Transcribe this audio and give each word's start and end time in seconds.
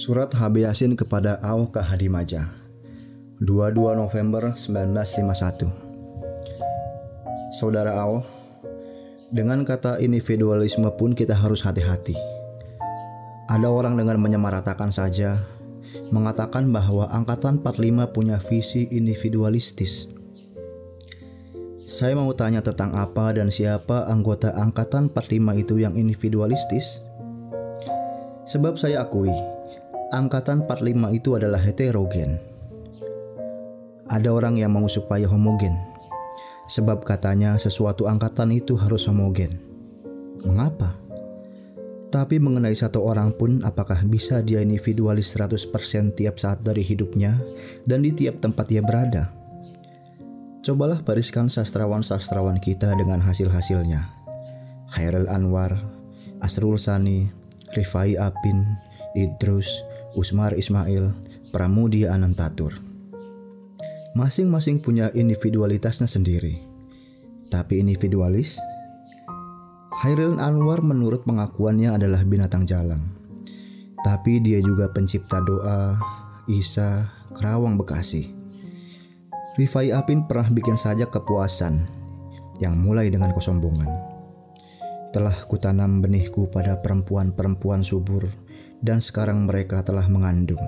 Surat 0.00 0.32
HB 0.32 0.64
Yasin 0.64 0.96
kepada 0.96 1.36
Aw. 1.44 1.68
Hadimaja 1.76 2.48
22 3.44 4.00
November 4.00 4.56
1951 4.56 5.68
Saudara 7.52 7.92
Aw, 8.00 8.24
dengan 9.28 9.60
kata 9.60 10.00
individualisme 10.00 10.88
pun 10.96 11.12
kita 11.12 11.36
harus 11.36 11.60
hati-hati. 11.68 12.16
Ada 13.52 13.68
orang 13.68 14.00
dengan 14.00 14.16
menyamaratakan 14.24 14.88
saja 14.88 15.36
mengatakan 16.08 16.72
bahwa 16.72 17.04
Angkatan 17.12 17.60
45 17.60 18.08
punya 18.16 18.40
visi 18.40 18.88
individualistis. 18.88 20.08
Saya 21.84 22.16
mau 22.16 22.32
tanya 22.32 22.64
tentang 22.64 22.96
apa 22.96 23.36
dan 23.36 23.52
siapa 23.52 24.08
anggota 24.08 24.48
Angkatan 24.56 25.12
45 25.12 25.60
itu 25.60 25.76
yang 25.76 25.92
individualistis? 25.92 27.04
Sebab 28.48 28.80
saya 28.80 29.04
akui, 29.04 29.59
angkatan 30.10 30.66
45 30.66 31.14
itu 31.14 31.38
adalah 31.38 31.62
heterogen. 31.62 32.42
Ada 34.10 34.26
orang 34.34 34.58
yang 34.58 34.74
mau 34.74 34.90
supaya 34.90 35.30
homogen. 35.30 35.78
Sebab 36.66 37.06
katanya 37.06 37.54
sesuatu 37.58 38.10
angkatan 38.10 38.50
itu 38.50 38.74
harus 38.74 39.06
homogen. 39.06 39.62
Mengapa? 40.42 40.98
Tapi 42.10 42.42
mengenai 42.42 42.74
satu 42.74 43.06
orang 43.06 43.30
pun 43.30 43.62
apakah 43.62 44.02
bisa 44.02 44.42
dia 44.42 44.58
individualis 44.58 45.30
100% 45.30 46.18
tiap 46.18 46.42
saat 46.42 46.58
dari 46.66 46.82
hidupnya 46.82 47.38
dan 47.86 48.02
di 48.02 48.10
tiap 48.10 48.42
tempat 48.42 48.66
dia 48.66 48.82
berada? 48.82 49.30
Cobalah 50.66 51.06
bariskan 51.06 51.46
sastrawan-sastrawan 51.46 52.58
kita 52.58 52.98
dengan 52.98 53.22
hasil-hasilnya. 53.22 54.10
Khairul 54.90 55.30
Anwar, 55.30 55.78
Asrul 56.42 56.82
Sani, 56.82 57.30
Rifai 57.78 58.18
Apin, 58.18 58.66
Idrus, 59.14 59.70
Usmar 60.10 60.58
Ismail, 60.58 61.14
Pramudia 61.54 62.10
Anantatur. 62.10 62.74
Masing-masing 64.18 64.82
punya 64.82 65.14
individualitasnya 65.14 66.10
sendiri. 66.10 66.58
Tapi 67.46 67.78
individualis? 67.78 68.58
Hairil 70.02 70.42
Anwar 70.42 70.82
menurut 70.82 71.22
pengakuannya 71.22 71.94
adalah 71.94 72.26
binatang 72.26 72.66
jalang. 72.66 73.06
Tapi 74.02 74.42
dia 74.42 74.58
juga 74.58 74.90
pencipta 74.90 75.38
doa, 75.46 75.94
Isa, 76.50 77.06
Kerawang 77.38 77.78
Bekasi. 77.78 78.34
Rifai 79.54 79.94
Apin 79.94 80.26
pernah 80.26 80.50
bikin 80.50 80.74
saja 80.74 81.06
kepuasan 81.06 81.86
yang 82.58 82.74
mulai 82.82 83.14
dengan 83.14 83.30
kesombongan. 83.30 83.90
Telah 85.14 85.38
kutanam 85.46 86.02
benihku 86.02 86.50
pada 86.50 86.82
perempuan-perempuan 86.82 87.86
subur 87.86 88.49
dan 88.80 89.00
sekarang 89.00 89.44
mereka 89.44 89.84
telah 89.84 90.04
mengandung. 90.08 90.60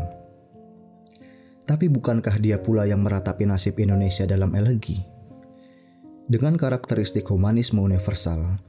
Tapi 1.63 1.89
bukankah 1.89 2.37
dia 2.43 2.61
pula 2.61 2.85
yang 2.85 3.01
meratapi 3.01 3.49
nasib 3.49 3.81
Indonesia 3.81 4.29
dalam 4.29 4.53
elegi? 4.53 5.01
Dengan 6.29 6.57
karakteristik 6.61 7.27
humanisme 7.33 7.81
universal, 7.81 8.61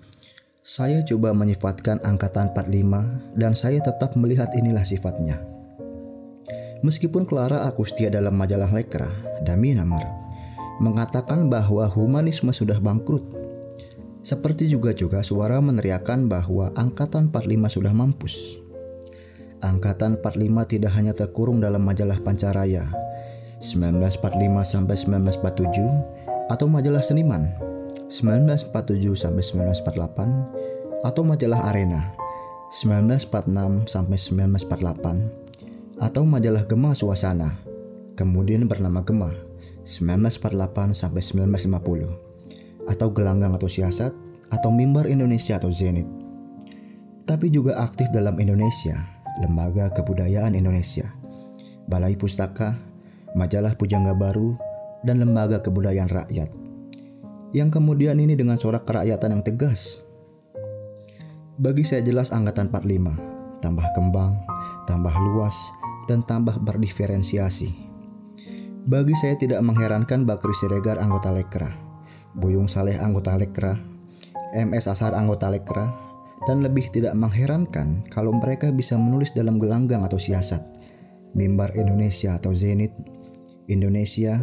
saya 0.64 1.04
coba 1.04 1.36
menyifatkan 1.36 2.00
angkatan 2.08 2.56
45 2.56 3.36
dan 3.36 3.52
saya 3.52 3.84
tetap 3.84 4.16
melihat 4.16 4.48
inilah 4.56 4.88
sifatnya. 4.88 5.44
Meskipun 6.84 7.28
Clara 7.28 7.68
Akustia 7.68 8.08
dalam 8.08 8.36
majalah 8.40 8.72
Lekra, 8.72 9.12
Dami 9.44 9.76
Namar, 9.76 10.04
mengatakan 10.80 11.52
bahwa 11.52 11.88
humanisme 11.92 12.52
sudah 12.52 12.80
bangkrut. 12.80 13.24
Seperti 14.24 14.72
juga 14.72 14.96
juga 14.96 15.20
suara 15.20 15.60
meneriakan 15.60 16.32
bahwa 16.32 16.72
angkatan 16.80 17.28
45 17.28 17.76
sudah 17.80 17.92
mampus. 17.92 18.63
Angkatan 19.64 20.20
45 20.20 20.76
tidak 20.76 20.92
hanya 21.00 21.16
terkurung 21.16 21.64
dalam 21.64 21.88
majalah 21.88 22.20
Pancaraya 22.20 22.84
1945 23.64 24.60
sampai 24.68 24.96
1947 25.40 26.52
atau 26.52 26.68
majalah 26.68 27.00
Seniman 27.00 27.48
1947 28.12 29.16
sampai 29.16 29.40
1948 29.40 31.08
atau 31.08 31.24
majalah 31.24 31.72
Arena 31.72 32.12
1946 32.76 33.88
sampai 33.88 34.20
1948 34.20 36.04
atau 36.04 36.28
majalah 36.28 36.68
Gema 36.68 36.92
Suasana 36.92 37.56
kemudian 38.20 38.68
bernama 38.68 39.00
Gema 39.08 39.32
1948 39.88 40.92
sampai 40.92 41.24
1950 41.24 42.92
atau 42.92 43.08
Gelanggang 43.16 43.56
atau 43.56 43.72
Siasat 43.72 44.12
atau 44.52 44.70
Mimbar 44.76 45.08
Indonesia 45.08 45.56
atau 45.56 45.72
Zenit. 45.72 46.06
Tapi 47.24 47.48
juga 47.48 47.80
aktif 47.80 48.12
dalam 48.12 48.36
Indonesia 48.36 49.13
Lembaga 49.42 49.90
Kebudayaan 49.90 50.54
Indonesia, 50.54 51.10
Balai 51.90 52.14
Pustaka, 52.14 52.78
Majalah 53.34 53.74
Pujangga 53.74 54.14
Baru, 54.14 54.54
dan 55.02 55.18
Lembaga 55.18 55.58
Kebudayaan 55.58 56.12
Rakyat. 56.12 56.54
Yang 57.54 57.70
kemudian 57.82 58.22
ini 58.22 58.38
dengan 58.38 58.62
corak 58.62 58.86
kerakyatan 58.86 59.34
yang 59.34 59.44
tegas. 59.46 60.06
Bagi 61.58 61.82
saya 61.86 62.06
jelas 62.06 62.30
angkatan 62.30 62.70
45, 62.70 63.62
tambah 63.62 63.88
kembang, 63.98 64.38
tambah 64.86 65.14
luas, 65.22 65.58
dan 66.06 66.22
tambah 66.22 66.62
berdiferensiasi. 66.62 67.74
Bagi 68.84 69.16
saya 69.16 69.34
tidak 69.40 69.64
mengherankan 69.64 70.28
Bakri 70.28 70.54
Siregar 70.54 71.00
anggota 71.00 71.32
Lekra, 71.32 71.72
Buyung 72.36 72.68
Saleh 72.68 73.00
anggota 73.00 73.34
Lekra, 73.34 73.80
MS 74.54 74.92
Asar 74.92 75.18
anggota 75.18 75.50
Lekra, 75.50 76.13
dan 76.44 76.60
lebih 76.64 76.92
tidak 76.92 77.16
mengherankan 77.16 78.04
kalau 78.12 78.36
mereka 78.36 78.72
bisa 78.72 79.00
menulis 79.00 79.32
dalam 79.32 79.60
gelanggang 79.60 80.04
atau 80.04 80.20
siasat, 80.20 80.60
mimbar 81.36 81.72
Indonesia 81.76 82.36
atau 82.36 82.52
Zenit, 82.52 82.92
Indonesia, 83.72 84.40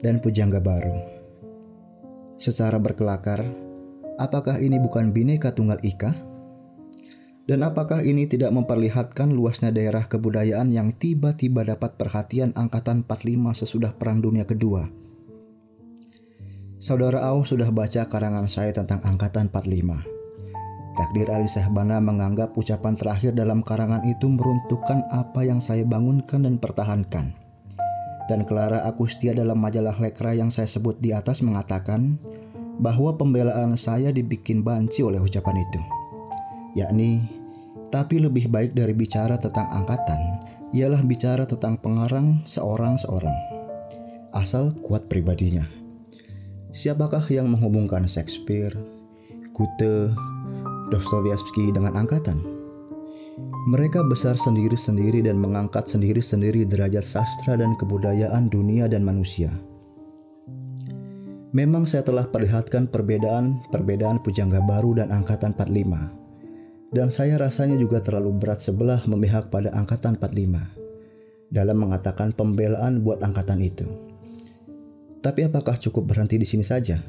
dan 0.00 0.18
Pujangga 0.18 0.58
Baru. 0.58 0.96
Secara 2.40 2.80
berkelakar, 2.80 3.44
apakah 4.18 4.58
ini 4.58 4.80
bukan 4.82 5.14
bineka 5.14 5.54
tunggal 5.54 5.78
ika? 5.84 6.10
Dan 7.42 7.66
apakah 7.66 8.06
ini 8.06 8.30
tidak 8.30 8.54
memperlihatkan 8.54 9.34
luasnya 9.34 9.74
daerah 9.74 10.06
kebudayaan 10.06 10.70
yang 10.70 10.94
tiba-tiba 10.94 11.66
dapat 11.66 11.98
perhatian 11.98 12.54
Angkatan 12.54 13.02
45 13.02 13.66
sesudah 13.66 13.92
Perang 13.98 14.22
Dunia 14.22 14.46
Kedua? 14.46 14.86
Saudara 16.82 17.22
Au 17.30 17.46
sudah 17.46 17.70
baca 17.70 18.06
karangan 18.10 18.50
saya 18.50 18.74
tentang 18.74 19.02
Angkatan 19.06 19.50
45. 19.50 20.11
Takdir 20.92 21.32
Ali 21.32 21.48
Sahbana 21.48 22.04
menganggap 22.04 22.52
ucapan 22.52 22.92
terakhir 22.92 23.32
dalam 23.32 23.64
karangan 23.64 24.04
itu 24.04 24.28
meruntuhkan 24.28 25.08
apa 25.08 25.40
yang 25.40 25.56
saya 25.56 25.88
bangunkan 25.88 26.44
dan 26.44 26.60
pertahankan. 26.60 27.32
Dan 28.28 28.44
Clara 28.44 28.84
Akustia 28.84 29.32
dalam 29.32 29.56
majalah 29.56 29.96
Lekra 29.96 30.36
yang 30.36 30.52
saya 30.52 30.68
sebut 30.68 31.00
di 31.00 31.16
atas 31.16 31.40
mengatakan 31.40 32.20
bahwa 32.76 33.16
pembelaan 33.16 33.74
saya 33.80 34.12
dibikin 34.12 34.60
banci 34.60 35.00
oleh 35.00 35.18
ucapan 35.18 35.64
itu. 35.64 35.80
Yakni, 36.76 37.24
tapi 37.92 38.20
lebih 38.20 38.48
baik 38.48 38.72
dari 38.72 38.92
bicara 38.92 39.36
tentang 39.36 39.68
angkatan, 39.72 40.40
ialah 40.72 41.04
bicara 41.04 41.44
tentang 41.44 41.76
pengarang 41.76 42.40
seorang-seorang. 42.44 43.36
Asal 44.32 44.72
kuat 44.80 45.08
pribadinya. 45.08 45.68
Siapakah 46.72 47.28
yang 47.28 47.52
menghubungkan 47.52 48.08
Shakespeare, 48.08 48.72
Goethe, 49.52 50.16
Dostoyevsky 50.92 51.72
dengan 51.72 51.96
angkatan. 51.96 52.36
Mereka 53.72 54.04
besar 54.12 54.36
sendiri-sendiri 54.36 55.24
dan 55.24 55.40
mengangkat 55.40 55.88
sendiri-sendiri 55.88 56.68
derajat 56.68 57.00
sastra 57.00 57.56
dan 57.56 57.72
kebudayaan 57.80 58.52
dunia 58.52 58.84
dan 58.92 59.00
manusia. 59.00 59.48
Memang 61.56 61.88
saya 61.88 62.04
telah 62.04 62.28
perlihatkan 62.28 62.92
perbedaan-perbedaan 62.92 64.20
pujangga 64.20 64.60
baru 64.64 65.00
dan 65.00 65.08
angkatan 65.12 65.56
45. 65.56 66.92
Dan 66.92 67.08
saya 67.08 67.40
rasanya 67.40 67.80
juga 67.80 68.04
terlalu 68.04 68.36
berat 68.36 68.60
sebelah 68.60 69.00
memihak 69.08 69.48
pada 69.48 69.72
angkatan 69.72 70.20
45 70.20 71.52
dalam 71.52 71.76
mengatakan 71.76 72.36
pembelaan 72.36 73.00
buat 73.00 73.24
angkatan 73.24 73.60
itu. 73.64 73.88
Tapi 75.24 75.48
apakah 75.48 75.76
cukup 75.76 76.12
berhenti 76.12 76.36
di 76.36 76.44
sini 76.48 76.64
saja? 76.64 77.00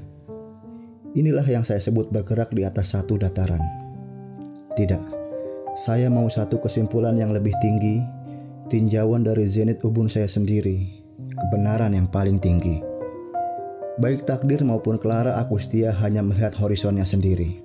Inilah 1.13 1.45
yang 1.45 1.61
saya 1.61 1.77
sebut 1.77 2.09
bergerak 2.09 2.49
di 2.57 2.65
atas 2.65 2.97
satu 2.97 3.21
dataran. 3.21 3.61
Tidak, 4.73 5.03
saya 5.77 6.09
mau 6.09 6.25
satu 6.25 6.57
kesimpulan 6.57 7.13
yang 7.13 7.29
lebih 7.29 7.53
tinggi, 7.61 8.01
tinjauan 8.65 9.21
dari 9.21 9.45
zenit 9.45 9.85
ubun 9.85 10.09
saya 10.09 10.25
sendiri, 10.25 10.89
kebenaran 11.37 11.93
yang 11.93 12.09
paling 12.09 12.41
tinggi. 12.41 12.81
Baik 14.01 14.25
takdir 14.25 14.65
maupun 14.65 14.97
Clara 14.97 15.37
Agustia 15.37 15.93
hanya 16.01 16.25
melihat 16.25 16.57
horizonnya 16.57 17.05
sendiri, 17.05 17.61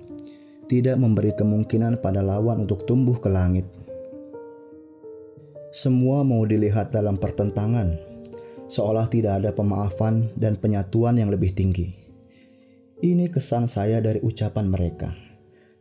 tidak 0.69 1.01
memberi 1.01 1.33
kemungkinan 1.33 2.05
pada 2.05 2.21
lawan 2.21 2.69
untuk 2.69 2.85
tumbuh 2.85 3.17
ke 3.17 3.33
langit. 3.33 3.65
Semua 5.73 6.21
mau 6.21 6.45
dilihat 6.45 6.93
dalam 6.93 7.17
pertentangan, 7.17 7.97
seolah 8.69 9.09
tidak 9.09 9.41
ada 9.41 9.49
pemaafan 9.57 10.29
dan 10.37 10.53
penyatuan 10.53 11.17
yang 11.17 11.33
lebih 11.33 11.49
tinggi. 11.57 11.98
Ini 12.99 13.31
kesan 13.31 13.71
saya 13.71 14.03
dari 14.03 14.19
ucapan 14.19 14.67
mereka. 14.67 15.15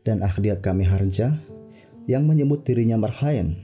Dan 0.06 0.22
Akhdiat 0.22 0.62
kami 0.62 0.86
Harja 0.86 1.34
yang 2.06 2.30
menyebut 2.30 2.62
dirinya 2.62 2.94
Marhaen 2.94 3.58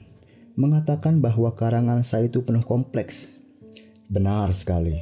mengatakan 0.59 1.23
bahwa 1.23 1.55
karangan 1.55 2.03
saya 2.03 2.27
itu 2.27 2.43
penuh 2.43 2.67
kompleks. 2.67 3.39
Benar 4.11 4.51
sekali. 4.51 4.99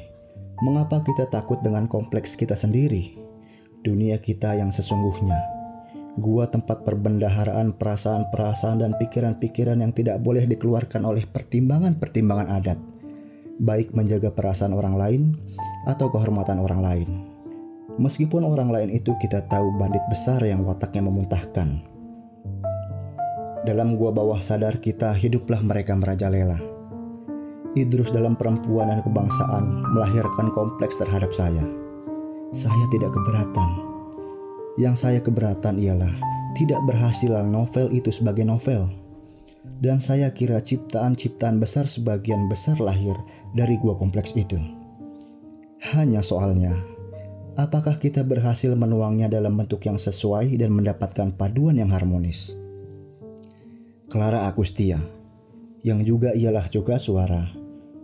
Mengapa 0.61 1.01
kita 1.01 1.33
takut 1.33 1.65
dengan 1.65 1.89
kompleks 1.89 2.37
kita 2.37 2.53
sendiri? 2.53 3.17
Dunia 3.81 4.21
kita 4.21 4.53
yang 4.53 4.69
sesungguhnya. 4.69 5.41
Gua 6.21 6.45
tempat 6.45 6.85
perbendaharaan 6.85 7.81
perasaan-perasaan 7.81 8.85
dan 8.85 9.01
pikiran-pikiran 9.01 9.81
yang 9.81 9.97
tidak 9.97 10.21
boleh 10.21 10.45
dikeluarkan 10.45 11.09
oleh 11.09 11.25
pertimbangan-pertimbangan 11.25 12.53
adat. 12.53 12.77
Baik 13.65 13.97
menjaga 13.97 14.29
perasaan 14.29 14.77
orang 14.77 15.01
lain 15.01 15.23
atau 15.89 16.13
kehormatan 16.13 16.61
orang 16.61 16.85
lain. 16.85 17.32
Meskipun 18.01 18.47
orang 18.47 18.73
lain 18.73 18.91
itu 18.95 19.13
kita 19.21 19.45
tahu 19.51 19.77
bandit 19.77 20.01
besar 20.09 20.41
yang 20.41 20.65
wataknya 20.65 21.05
memuntahkan. 21.05 21.85
Dalam 23.63 23.95
gua 23.95 24.11
bawah 24.11 24.43
sadar 24.43 24.83
kita 24.83 25.15
hiduplah 25.15 25.63
mereka 25.63 25.95
merajalela. 25.95 26.59
Idrus 27.79 28.11
dalam 28.11 28.35
perempuan 28.35 28.91
dan 28.91 29.01
kebangsaan 29.07 29.87
melahirkan 29.95 30.51
kompleks 30.51 30.99
terhadap 30.99 31.31
saya. 31.31 31.63
Saya 32.53 32.85
tidak 32.91 33.15
keberatan. 33.15 33.69
Yang 34.77 34.97
saya 35.07 35.21
keberatan 35.23 35.79
ialah 35.79 36.13
tidak 36.53 36.81
berhasil 36.85 37.33
novel 37.49 37.89
itu 37.95 38.11
sebagai 38.13 38.45
novel. 38.45 38.89
Dan 39.63 40.03
saya 40.03 40.35
kira 40.35 40.59
ciptaan-ciptaan 40.59 41.63
besar 41.63 41.87
sebagian 41.87 42.51
besar 42.51 42.83
lahir 42.83 43.15
dari 43.55 43.79
gua 43.79 43.95
kompleks 43.95 44.35
itu. 44.35 44.59
Hanya 45.95 46.19
soalnya, 46.19 46.75
apakah 47.57 48.01
kita 48.01 48.25
berhasil 48.25 48.73
menuangnya 48.73 49.29
dalam 49.29 49.57
bentuk 49.57 49.85
yang 49.85 50.01
sesuai 50.01 50.57
dan 50.57 50.73
mendapatkan 50.73 51.35
paduan 51.37 51.77
yang 51.77 51.93
harmonis? 51.93 52.57
Clara 54.13 54.45
Agustia, 54.49 55.01
yang 55.81 56.05
juga 56.05 56.37
ialah 56.37 56.69
juga 56.69 57.01
suara, 57.01 57.49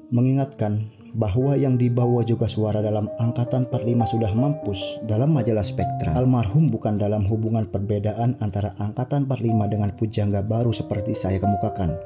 mengingatkan 0.09 0.89
bahwa 1.17 1.56
yang 1.56 1.81
dibawa 1.81 2.21
juga 2.25 2.49
suara 2.49 2.85
dalam 2.85 3.09
angkatan 3.17 3.69
45 3.69 4.12
sudah 4.17 4.33
mampus 4.37 4.81
dalam 5.09 5.33
majalah 5.33 5.65
Spektra. 5.65 6.12
Almarhum 6.17 6.69
bukan 6.69 7.00
dalam 7.00 7.25
hubungan 7.29 7.69
perbedaan 7.69 8.37
antara 8.41 8.77
angkatan 8.77 9.25
45 9.25 9.73
dengan 9.73 9.91
pujangga 9.97 10.41
baru 10.45 10.73
seperti 10.73 11.17
saya 11.17 11.41
kemukakan, 11.41 11.97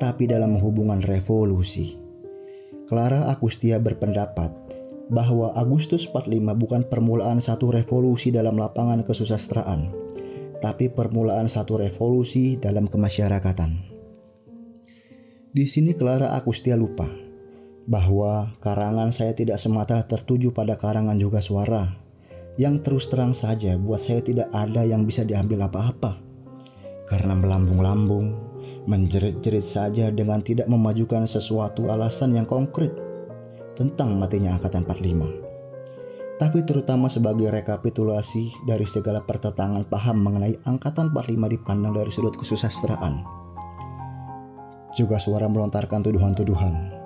tapi 0.00 0.28
dalam 0.28 0.56
hubungan 0.60 1.00
revolusi. 1.04 1.96
Clara 2.86 3.26
Agustia 3.32 3.82
berpendapat 3.82 4.65
bahwa 5.06 5.54
Agustus 5.54 6.10
45 6.10 6.54
bukan 6.58 6.82
permulaan 6.90 7.38
satu 7.38 7.70
revolusi 7.70 8.34
dalam 8.34 8.58
lapangan 8.58 9.06
kesusastraan, 9.06 9.94
tapi 10.58 10.90
permulaan 10.90 11.46
satu 11.46 11.78
revolusi 11.78 12.58
dalam 12.58 12.90
kemasyarakatan. 12.90 13.94
Di 15.56 15.64
sini 15.64 15.96
Clara 15.96 16.34
Agustia 16.36 16.76
lupa 16.76 17.08
bahwa 17.86 18.50
karangan 18.58 19.14
saya 19.14 19.32
tidak 19.32 19.62
semata 19.62 20.02
tertuju 20.04 20.50
pada 20.50 20.74
karangan 20.74 21.16
juga 21.16 21.38
suara. 21.38 22.02
Yang 22.56 22.76
terus 22.88 23.04
terang 23.12 23.36
saja 23.36 23.76
buat 23.76 24.00
saya 24.00 24.24
tidak 24.24 24.48
ada 24.50 24.82
yang 24.82 25.04
bisa 25.04 25.22
diambil 25.22 25.68
apa-apa. 25.68 26.18
Karena 27.06 27.36
melambung-lambung, 27.36 28.32
menjerit-jerit 28.90 29.62
saja 29.62 30.10
dengan 30.10 30.42
tidak 30.42 30.66
memajukan 30.66 31.28
sesuatu 31.28 31.92
alasan 31.92 32.34
yang 32.34 32.48
konkret 32.48 33.05
tentang 33.76 34.16
matinya 34.16 34.56
Angkatan 34.56 34.88
45. 34.88 36.40
Tapi 36.40 36.58
terutama 36.64 37.12
sebagai 37.12 37.52
rekapitulasi 37.52 38.64
dari 38.64 38.88
segala 38.88 39.20
pertentangan 39.20 39.84
paham 39.84 40.24
mengenai 40.24 40.56
Angkatan 40.64 41.12
45 41.12 41.54
dipandang 41.54 41.92
dari 41.92 42.08
sudut 42.08 42.34
kesusastraan 42.34 43.36
juga 44.96 45.20
suara 45.20 45.44
melontarkan 45.44 46.00
tuduhan-tuduhan. 46.00 46.96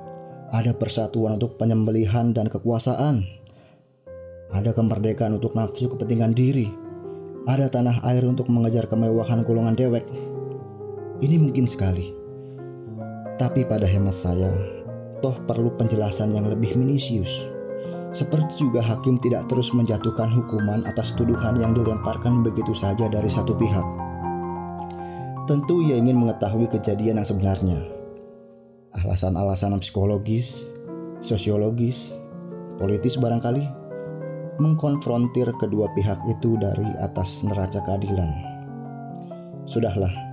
Ada 0.55 0.79
persatuan 0.79 1.35
untuk 1.35 1.59
penyembelihan 1.59 2.31
dan 2.31 2.47
kekuasaan. 2.47 3.27
Ada 4.55 4.71
kemerdekaan 4.71 5.35
untuk 5.43 5.59
nafsu 5.59 5.91
kepentingan 5.91 6.31
diri. 6.31 6.71
Ada 7.51 7.67
tanah 7.67 8.07
air 8.07 8.23
untuk 8.31 8.47
mengejar 8.47 8.87
kemewahan 8.87 9.43
golongan 9.43 9.75
dewek. 9.75 10.07
Ini 11.19 11.37
mungkin 11.43 11.67
sekali. 11.67 12.15
Tapi 13.39 13.67
pada 13.67 13.91
hemat 13.91 14.15
saya, 14.15 14.55
toh 15.21 15.37
perlu 15.45 15.73
penjelasan 15.77 16.35
yang 16.35 16.49
lebih 16.49 16.77
minisius. 16.77 17.47
Seperti 18.11 18.67
juga 18.67 18.83
hakim 18.83 19.23
tidak 19.23 19.47
terus 19.47 19.71
menjatuhkan 19.71 20.29
hukuman 20.35 20.83
atas 20.83 21.15
tuduhan 21.15 21.63
yang 21.63 21.71
dilemparkan 21.73 22.43
begitu 22.43 22.75
saja 22.75 23.07
dari 23.07 23.31
satu 23.31 23.55
pihak 23.55 24.11
Tentu 25.51 25.83
ia 25.83 25.99
ingin 25.99 26.15
mengetahui 26.15 26.71
kejadian 26.71 27.19
yang 27.19 27.27
sebenarnya. 27.27 27.83
Alasan-alasan 28.95 29.75
psikologis, 29.83 30.63
sosiologis, 31.19 32.15
politis 32.79 33.19
barangkali 33.19 33.67
mengkonfrontir 34.63 35.51
kedua 35.59 35.91
pihak 35.99 36.23
itu 36.31 36.55
dari 36.55 36.87
atas 37.03 37.43
neraca 37.43 37.83
keadilan. 37.83 38.31
Sudahlah, 39.67 40.30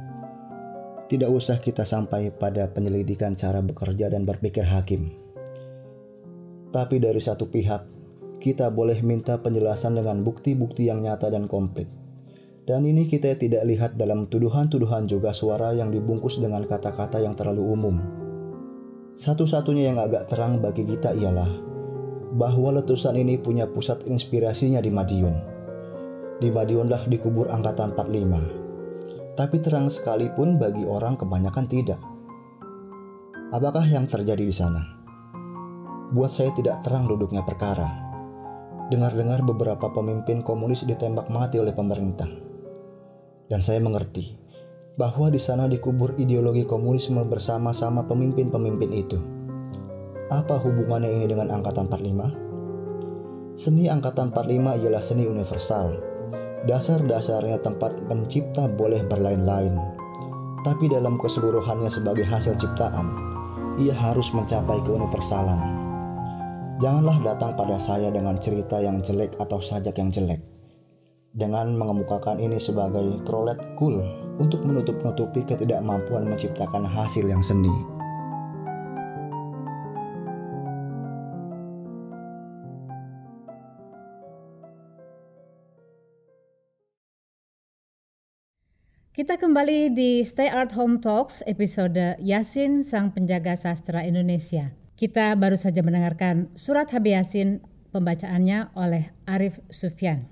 tidak 1.08 1.32
usah 1.32 1.64
kita 1.64 1.88
sampai 1.88 2.36
pada 2.36 2.68
penyelidikan 2.68 3.32
cara 3.40 3.64
bekerja 3.64 4.12
dan 4.12 4.28
berpikir 4.28 4.68
hakim. 4.68 5.16
Tapi 6.68 7.00
dari 7.00 7.24
satu 7.24 7.48
pihak, 7.48 7.88
kita 8.44 8.68
boleh 8.68 9.00
minta 9.00 9.40
penjelasan 9.40 9.96
dengan 9.96 10.20
bukti-bukti 10.20 10.92
yang 10.92 11.00
nyata 11.00 11.32
dan 11.32 11.48
komplit. 11.48 11.88
Dan 12.68 12.84
ini 12.84 13.08
kita 13.08 13.32
tidak 13.40 13.64
lihat 13.64 13.92
dalam 13.96 14.28
tuduhan-tuduhan 14.28 15.08
juga 15.08 15.32
suara 15.32 15.72
yang 15.72 15.88
dibungkus 15.88 16.44
dengan 16.44 16.68
kata-kata 16.68 17.24
yang 17.24 17.40
terlalu 17.40 17.64
umum. 17.64 17.96
Satu-satunya 19.16 19.96
yang 19.96 20.04
agak 20.04 20.28
terang 20.28 20.60
bagi 20.60 20.84
kita 20.84 21.16
ialah 21.16 21.48
bahwa 22.36 22.76
letusan 22.84 23.16
ini 23.16 23.40
punya 23.40 23.64
pusat 23.72 24.04
inspirasinya 24.12 24.84
di 24.84 24.92
Madiun. 24.92 25.36
Di 26.44 26.52
Madiunlah 26.52 27.08
dikubur 27.08 27.48
angkatan 27.48 27.96
45. 27.96 28.67
Tapi 29.38 29.62
terang 29.62 29.88
sekalipun 29.94 30.58
bagi 30.58 30.82
orang 30.84 31.14
kebanyakan 31.14 31.66
tidak. 31.70 32.02
Apakah 33.54 33.86
yang 33.86 34.10
terjadi 34.10 34.42
di 34.42 34.56
sana? 34.56 34.82
Buat 36.10 36.34
saya 36.34 36.50
tidak 36.58 36.82
terang 36.82 37.06
duduknya 37.06 37.46
perkara. 37.46 37.86
Dengar-dengar 38.90 39.46
beberapa 39.46 39.94
pemimpin 39.94 40.42
komunis 40.42 40.84
ditembak 40.90 41.30
mati 41.30 41.62
oleh 41.62 41.76
pemerintah 41.76 42.48
dan 43.48 43.64
saya 43.64 43.80
mengerti 43.80 44.36
bahwa 45.00 45.32
di 45.32 45.40
sana 45.40 45.68
dikubur 45.70 46.16
ideologi 46.20 46.68
komunisme 46.68 47.24
bersama-sama 47.24 48.04
pemimpin-pemimpin 48.08 48.92
itu. 48.92 49.20
Apa 50.28 50.60
hubungannya 50.60 51.08
ini 51.22 51.26
dengan 51.32 51.54
angkatan 51.56 51.88
45? 51.88 53.56
Seni 53.56 53.88
angkatan 53.88 54.36
45 54.36 54.84
ialah 54.84 55.04
seni 55.04 55.24
universal. 55.24 56.17
Dasar-dasarnya 56.66 57.62
tempat 57.62 57.94
pencipta 58.10 58.66
boleh 58.66 59.06
berlain-lain. 59.06 59.78
Tapi 60.66 60.90
dalam 60.90 61.22
keseluruhannya 61.22 61.94
sebagai 61.94 62.26
hasil 62.26 62.58
ciptaan, 62.58 63.08
ia 63.78 63.94
harus 63.94 64.34
mencapai 64.34 64.82
keuniversalan. 64.82 65.62
Janganlah 66.82 67.22
datang 67.22 67.54
pada 67.54 67.78
saya 67.78 68.10
dengan 68.10 68.42
cerita 68.42 68.82
yang 68.82 69.06
jelek 69.06 69.38
atau 69.38 69.62
sajak 69.62 69.98
yang 70.02 70.10
jelek 70.10 70.42
dengan 71.38 71.70
mengemukakan 71.78 72.42
ini 72.42 72.58
sebagai 72.58 73.22
prolet 73.22 73.62
cool 73.78 74.02
untuk 74.42 74.66
menutup-nutupi 74.66 75.46
ketidakmampuan 75.46 76.26
menciptakan 76.26 76.82
hasil 76.90 77.30
yang 77.30 77.46
seni. 77.46 77.97
Kita 89.18 89.34
kembali 89.34 89.98
di 89.98 90.22
Stay 90.22 90.46
Art 90.46 90.78
Home 90.78 91.02
Talks 91.02 91.42
episode 91.50 92.22
Yasin 92.22 92.86
Sang 92.86 93.10
Penjaga 93.10 93.58
Sastra 93.58 94.06
Indonesia. 94.06 94.78
Kita 94.94 95.34
baru 95.34 95.58
saja 95.58 95.82
mendengarkan 95.82 96.54
surat 96.54 96.86
Habi 96.94 97.18
Yasin 97.18 97.66
pembacaannya 97.90 98.78
oleh 98.78 99.10
Arif 99.26 99.58
Sufyan. 99.74 100.30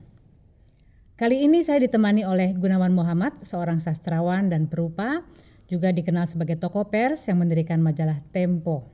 Kali 1.18 1.50
ini 1.50 1.65
saya 1.65 1.82
ditemani 1.82 2.30
oleh 2.30 2.54
Gunawan 2.54 2.94
Muhammad, 2.94 3.42
seorang 3.42 3.82
sastrawan 3.82 4.54
dan 4.54 4.70
perupa, 4.70 5.25
juga 5.65 5.89
dikenal 5.89 6.30
sebagai 6.30 6.62
tokoh 6.62 6.86
pers 6.86 7.25
yang 7.25 7.42
mendirikan 7.42 7.82
majalah 7.82 8.22
Tempo. 8.30 8.86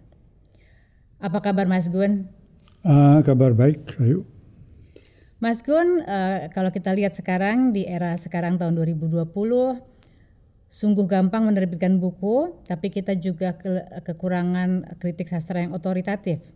Apa 1.20 1.44
kabar 1.44 1.68
Mas 1.68 1.92
Gun? 1.92 2.32
Uh, 2.80 3.20
kabar 3.28 3.52
baik, 3.52 4.00
ayo. 4.00 4.24
Mas 5.42 5.66
Gun, 5.66 6.06
uh, 6.06 6.54
kalau 6.54 6.70
kita 6.70 6.94
lihat 6.94 7.18
sekarang 7.18 7.74
di 7.74 7.90
era 7.90 8.14
sekarang 8.14 8.62
tahun 8.62 8.78
2020, 8.78 9.26
sungguh 10.70 11.10
gampang 11.10 11.50
menerbitkan 11.50 11.98
buku, 11.98 12.62
tapi 12.70 12.94
kita 12.94 13.18
juga 13.18 13.58
ke 13.58 13.90
kekurangan 14.06 15.02
kritik 15.02 15.26
sastra 15.26 15.66
yang 15.66 15.74
otoritatif. 15.74 16.54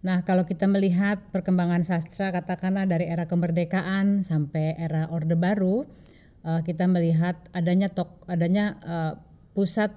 Nah, 0.00 0.24
kalau 0.24 0.48
kita 0.48 0.64
melihat 0.64 1.20
perkembangan 1.36 1.84
sastra 1.84 2.32
katakanlah 2.32 2.88
dari 2.88 3.12
era 3.12 3.28
kemerdekaan 3.28 4.24
sampai 4.24 4.72
era 4.80 5.04
Orde 5.12 5.36
Baru, 5.36 5.84
uh, 6.48 6.64
kita 6.64 6.88
melihat 6.88 7.36
adanya 7.52 7.92
tok 7.92 8.24
adanya 8.24 8.80
uh, 8.88 9.12
pusat 9.52 9.92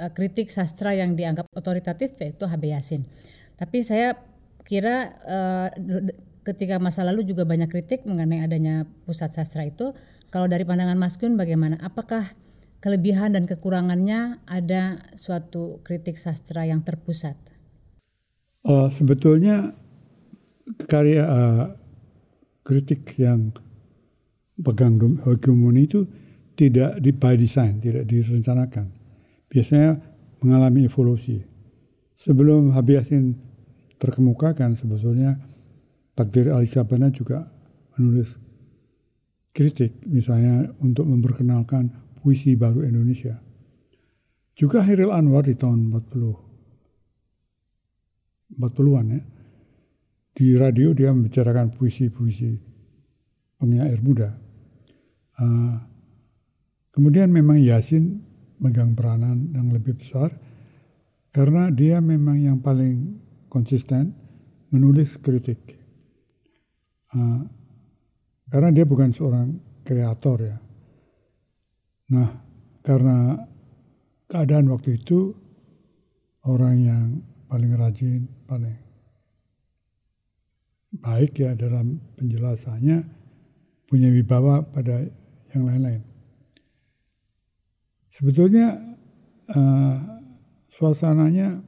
uh, 0.00 0.08
kritik 0.16 0.48
sastra 0.48 0.96
yang 0.96 1.12
dianggap 1.12 1.44
otoritatif 1.52 2.16
yaitu 2.24 2.48
HB 2.48 2.72
Yasin. 2.72 3.04
Tapi 3.60 3.84
saya 3.84 4.16
kira 4.64 5.12
uh, 5.28 5.68
ketika 6.44 6.80
masa 6.80 7.04
lalu 7.04 7.26
juga 7.26 7.44
banyak 7.44 7.68
kritik 7.68 8.04
mengenai 8.08 8.44
adanya 8.44 8.88
pusat 9.04 9.32
sastra 9.34 9.68
itu. 9.68 9.92
Kalau 10.30 10.46
dari 10.46 10.62
pandangan 10.62 10.96
Mas 10.96 11.18
Gun 11.18 11.34
bagaimana? 11.34 11.76
Apakah 11.82 12.32
kelebihan 12.80 13.34
dan 13.34 13.44
kekurangannya 13.44 14.40
ada 14.46 15.02
suatu 15.18 15.82
kritik 15.82 16.16
sastra 16.16 16.64
yang 16.64 16.86
terpusat? 16.86 17.36
Uh, 18.60 18.92
sebetulnya 18.92 19.72
karya 20.86 21.24
uh, 21.24 21.64
kritik 22.62 23.16
yang 23.18 23.50
pegang 24.60 25.00
hegemoni 25.24 25.88
itu 25.88 26.04
tidak 26.54 27.00
di 27.00 27.10
by 27.10 27.34
design, 27.40 27.80
tidak 27.80 28.04
direncanakan. 28.04 28.92
Biasanya 29.48 29.96
mengalami 30.44 30.84
evolusi. 30.84 31.40
Sebelum 32.20 32.76
Habiasin 32.76 33.32
terkemukakan 33.96 34.76
sebetulnya 34.76 35.40
takdir 36.20 36.52
Ali 36.52 36.68
Sabana 36.68 37.08
juga 37.08 37.48
menulis 37.96 38.36
kritik 39.56 40.04
misalnya 40.04 40.68
untuk 40.84 41.08
memperkenalkan 41.08 41.88
puisi 42.20 42.60
baru 42.60 42.84
Indonesia. 42.84 43.40
Juga 44.52 44.84
Hairil 44.84 45.08
Anwar 45.08 45.48
di 45.48 45.56
tahun 45.56 45.88
40 45.88 48.60
40-an 48.60 49.06
ya. 49.08 49.24
Di 50.36 50.52
radio 50.60 50.92
dia 50.92 51.16
membicarakan 51.16 51.72
puisi-puisi 51.72 52.52
penyair 53.56 54.04
muda. 54.04 54.36
Uh, 55.40 55.80
kemudian 56.92 57.32
memang 57.32 57.56
Yasin 57.56 58.20
megang 58.60 58.92
peranan 58.92 59.56
yang 59.56 59.72
lebih 59.72 59.96
besar 59.96 60.36
karena 61.32 61.72
dia 61.72 62.04
memang 62.04 62.36
yang 62.36 62.60
paling 62.60 63.24
konsisten 63.48 64.12
menulis 64.68 65.16
kritik. 65.16 65.79
Uh, 67.10 67.42
karena 68.50 68.70
dia 68.74 68.86
bukan 68.86 69.10
seorang 69.10 69.58
kreator 69.82 70.38
ya. 70.42 70.58
Nah, 72.10 72.30
karena 72.82 73.38
keadaan 74.26 74.70
waktu 74.70 74.98
itu 74.98 75.34
orang 76.46 76.76
yang 76.82 77.06
paling 77.50 77.74
rajin, 77.74 78.30
paling 78.46 78.78
baik 80.98 81.38
ya 81.38 81.54
dalam 81.54 82.02
penjelasannya, 82.18 82.98
punya 83.86 84.08
wibawa 84.10 84.62
pada 84.66 85.06
yang 85.54 85.62
lain-lain. 85.66 86.02
Sebetulnya 88.10 88.78
uh, 89.54 89.98
suasananya 90.74 91.62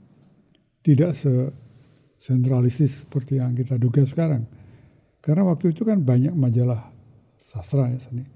tidak 0.83 1.15
sesentralistis 1.15 3.07
seperti 3.07 3.39
yang 3.39 3.55
kita 3.55 3.79
duga 3.79 4.03
sekarang. 4.03 4.47
Karena 5.23 5.47
waktu 5.47 5.71
itu 5.71 5.87
kan 5.87 6.02
banyak 6.02 6.35
majalah 6.35 6.91
sastra 7.47 7.87
ya 7.95 8.02
seni. 8.02 8.26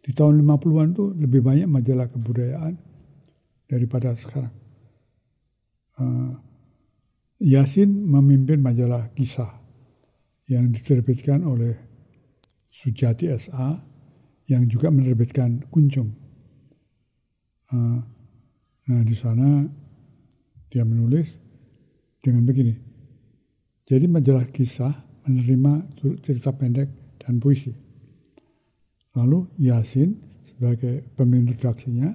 Di 0.00 0.16
tahun 0.16 0.40
50-an 0.40 0.88
tuh 0.96 1.12
lebih 1.12 1.44
banyak 1.44 1.68
majalah 1.68 2.08
kebudayaan 2.08 2.74
daripada 3.68 4.16
sekarang. 4.16 4.52
Uh, 6.00 6.32
Yasin 7.44 7.92
memimpin 8.08 8.64
majalah 8.64 9.12
kisah 9.12 9.60
yang 10.48 10.72
diterbitkan 10.72 11.44
oleh 11.44 11.76
Sujati 12.72 13.30
SA 13.36 13.78
yang 14.48 14.64
juga 14.64 14.88
menerbitkan 14.88 15.68
Kuncung. 15.68 16.10
Uh, 17.68 18.00
nah 18.88 19.00
di 19.04 19.16
sana 19.16 19.64
dia 20.72 20.88
menulis 20.88 21.36
dengan 22.24 22.48
begini. 22.48 22.74
Jadi 23.84 24.08
majalah 24.08 24.48
kisah 24.48 25.13
menerima 25.24 25.72
cerita 26.20 26.52
pendek 26.52 27.18
dan 27.20 27.40
puisi. 27.40 27.72
Lalu 29.16 29.48
Yasin 29.62 30.20
sebagai 30.44 31.08
pemimpin 31.16 31.56
redaksinya 31.56 32.12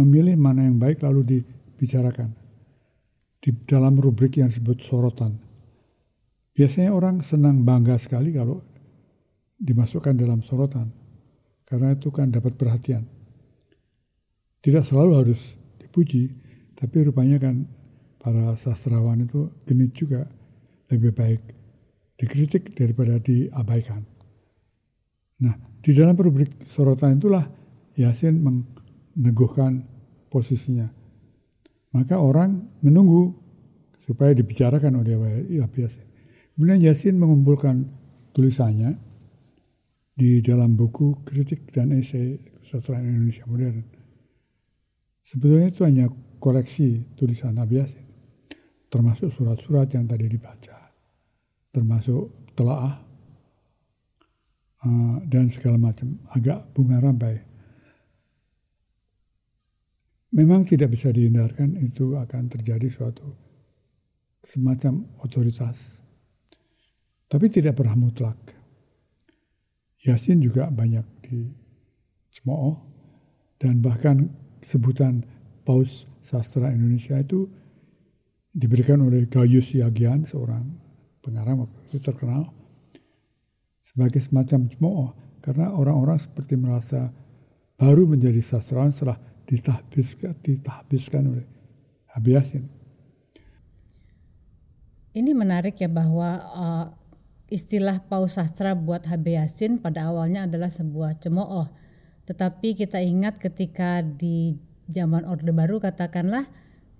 memilih 0.00 0.38
mana 0.38 0.64
yang 0.64 0.80
baik 0.80 1.04
lalu 1.04 1.42
dibicarakan 1.42 2.32
di 3.42 3.50
dalam 3.66 3.98
rubrik 3.98 4.38
yang 4.38 4.48
disebut 4.48 4.80
sorotan. 4.80 5.36
Biasanya 6.54 6.90
orang 6.90 7.22
senang 7.22 7.62
bangga 7.62 7.98
sekali 8.00 8.34
kalau 8.34 8.62
dimasukkan 9.58 10.14
dalam 10.14 10.42
sorotan. 10.42 10.90
Karena 11.68 11.92
itu 11.92 12.08
kan 12.08 12.32
dapat 12.32 12.56
perhatian. 12.56 13.04
Tidak 14.58 14.82
selalu 14.82 15.12
harus 15.14 15.54
dipuji, 15.78 16.32
tapi 16.74 17.04
rupanya 17.06 17.38
kan 17.38 17.68
para 18.18 18.56
sastrawan 18.58 19.22
itu 19.22 19.52
genit 19.68 19.94
juga 19.94 20.26
lebih 20.90 21.14
baik 21.14 21.57
dikritik 22.18 22.74
daripada 22.74 23.22
diabaikan. 23.22 24.02
Nah, 25.38 25.54
di 25.78 25.94
dalam 25.94 26.18
rubrik 26.18 26.58
sorotan 26.66 27.16
itulah 27.16 27.46
Yasin 27.94 28.42
meneguhkan 28.42 29.86
posisinya 30.26 30.98
maka 31.92 32.20
orang 32.20 32.78
menunggu 32.84 33.32
supaya 34.04 34.32
dibicarakan 34.36 35.00
oleh 35.00 35.14
Abi 35.60 35.78
Yasin. 35.84 36.06
Kemudian 36.56 36.80
Yasin 36.80 37.16
mengumpulkan 37.16 37.90
tulisannya 38.36 38.96
di 40.18 40.42
dalam 40.42 40.74
buku 40.74 41.22
kritik 41.22 41.70
dan 41.70 41.94
esai 41.94 42.38
sastra 42.66 43.00
Indonesia 43.00 43.46
modern. 43.46 43.82
Sebetulnya 45.22 45.68
itu 45.70 45.82
hanya 45.84 46.06
koleksi 46.40 47.14
tulisan 47.14 47.56
Nabi 47.56 47.82
Yasin, 47.82 48.06
termasuk 48.88 49.28
surat-surat 49.34 49.92
yang 49.92 50.08
tadi 50.08 50.26
dibaca, 50.30 50.77
termasuk 51.78 52.34
telaah 52.58 52.98
uh, 54.82 55.16
dan 55.30 55.46
segala 55.46 55.78
macam, 55.78 56.18
agak 56.34 56.74
bunga 56.74 56.98
rampai 56.98 57.38
memang 60.34 60.66
tidak 60.66 60.92
bisa 60.92 61.14
dihindarkan 61.14 61.78
itu 61.78 62.18
akan 62.18 62.50
terjadi 62.50 62.90
suatu 62.90 63.28
semacam 64.42 65.06
otoritas. 65.22 66.02
Tapi 67.28 67.46
tidak 67.52 67.76
pernah 67.76 67.96
mutlak. 67.96 68.56
Yasin 70.00 70.40
juga 70.40 70.72
banyak 70.72 71.06
di 71.28 71.52
Cemooh 72.32 72.76
dan 73.60 73.84
bahkan 73.84 74.32
sebutan 74.64 75.26
Paus 75.66 76.08
Sastra 76.24 76.72
Indonesia 76.72 77.20
itu 77.20 77.44
diberikan 78.54 79.04
oleh 79.04 79.28
Gaius 79.28 79.76
Yagian, 79.76 80.24
seorang 80.24 80.87
pengarang 81.28 81.68
itu 81.92 82.00
terkenal 82.00 82.48
sebagai 83.84 84.24
semacam 84.24 84.64
cemooh 84.72 85.08
karena 85.44 85.76
orang-orang 85.76 86.16
seperti 86.16 86.56
merasa 86.56 87.12
baru 87.76 88.08
menjadi 88.08 88.40
sastrawan 88.40 88.92
setelah 88.92 89.20
ditahbiskan, 89.48 90.32
ditahbiskan 90.40 91.22
oleh 91.24 91.46
Habib 92.12 92.36
Yasin. 92.36 92.64
Ini 95.16 95.32
menarik 95.32 95.80
ya 95.80 95.88
bahwa 95.88 96.30
uh, 96.52 96.86
istilah 97.48 98.04
paus 98.12 98.36
sastra 98.36 98.76
buat 98.76 99.08
Habib 99.08 99.40
Yasin 99.40 99.80
pada 99.80 100.12
awalnya 100.12 100.44
adalah 100.44 100.68
sebuah 100.68 101.16
cemooh. 101.16 101.68
Tetapi 102.28 102.76
kita 102.76 103.00
ingat 103.00 103.40
ketika 103.40 104.04
di 104.04 104.60
zaman 104.84 105.24
Orde 105.24 105.48
Baru 105.48 105.80
katakanlah 105.80 106.44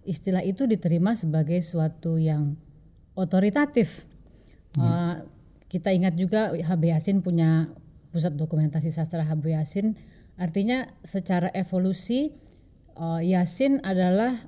istilah 0.09 0.41
itu 0.41 0.65
diterima 0.65 1.13
sebagai 1.13 1.61
suatu 1.61 2.17
yang 2.17 2.57
otoritatif. 3.13 4.08
Hmm. 4.77 4.83
Uh, 4.83 5.15
kita 5.69 5.93
ingat 5.93 6.17
juga 6.17 6.53
Habib 6.53 6.93
Yasin 6.93 7.21
punya 7.25 7.71
pusat 8.13 8.37
dokumentasi 8.37 8.89
sastra 8.89 9.25
Habib 9.25 9.53
Yasin 9.53 9.97
Artinya 10.39 10.87
secara 11.03 11.51
evolusi 11.51 12.31
uh, 12.95 13.19
Yasin 13.19 13.83
adalah 13.83 14.39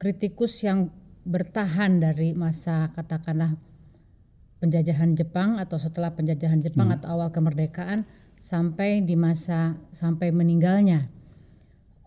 kritikus 0.00 0.64
yang 0.64 0.88
bertahan 1.28 2.00
dari 2.00 2.32
masa 2.32 2.88
katakanlah 2.96 3.60
penjajahan 4.64 5.12
Jepang 5.12 5.60
atau 5.60 5.76
setelah 5.76 6.16
penjajahan 6.16 6.64
Jepang 6.64 6.88
hmm. 6.88 6.96
atau 6.98 7.08
awal 7.12 7.28
kemerdekaan 7.28 8.08
sampai 8.40 9.04
di 9.04 9.20
masa 9.20 9.76
sampai 9.92 10.32
meninggalnya. 10.32 11.12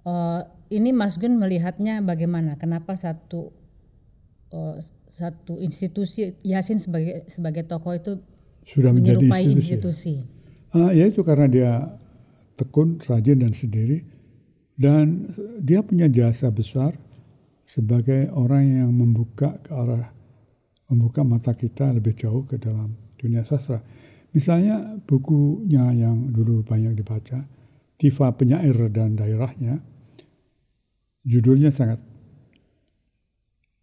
Uh, 0.01 0.41
ini 0.73 0.89
Mas 0.89 1.21
Gun 1.21 1.37
melihatnya 1.37 2.01
bagaimana? 2.01 2.57
Kenapa 2.57 2.97
satu 2.97 3.53
uh, 4.51 4.75
satu 5.11 5.59
institusi 5.59 6.35
Yasin 6.45 6.79
sebagai 6.79 7.27
sebagai 7.27 7.67
tokoh 7.67 7.95
itu 7.95 8.13
sudah 8.67 8.91
menjadi 8.95 9.25
institusi. 9.25 9.51
institusi? 9.51 10.15
Uh, 10.71 10.91
ya 10.95 11.09
itu 11.09 11.25
karena 11.25 11.47
dia 11.51 11.71
tekun, 12.55 13.01
rajin 13.03 13.41
dan 13.41 13.51
sendiri 13.51 14.05
dan 14.79 15.27
dia 15.59 15.83
punya 15.83 16.07
jasa 16.07 16.47
besar 16.53 16.95
sebagai 17.67 18.31
orang 18.31 18.83
yang 18.83 18.91
membuka 18.91 19.59
ke 19.63 19.71
arah 19.71 20.11
membuka 20.91 21.23
mata 21.23 21.55
kita 21.55 21.95
lebih 21.95 22.19
jauh 22.19 22.43
ke 22.43 22.59
dalam 22.59 23.15
dunia 23.15 23.47
sastra. 23.47 23.79
Misalnya 24.35 24.99
bukunya 25.07 25.91
yang 25.95 26.31
dulu 26.35 26.67
banyak 26.67 26.99
dibaca, 26.99 27.47
Tifa 27.95 28.27
Penyair 28.35 28.91
dan 28.91 29.15
Daerahnya, 29.15 29.79
judulnya 31.23 31.71
sangat 31.71 32.03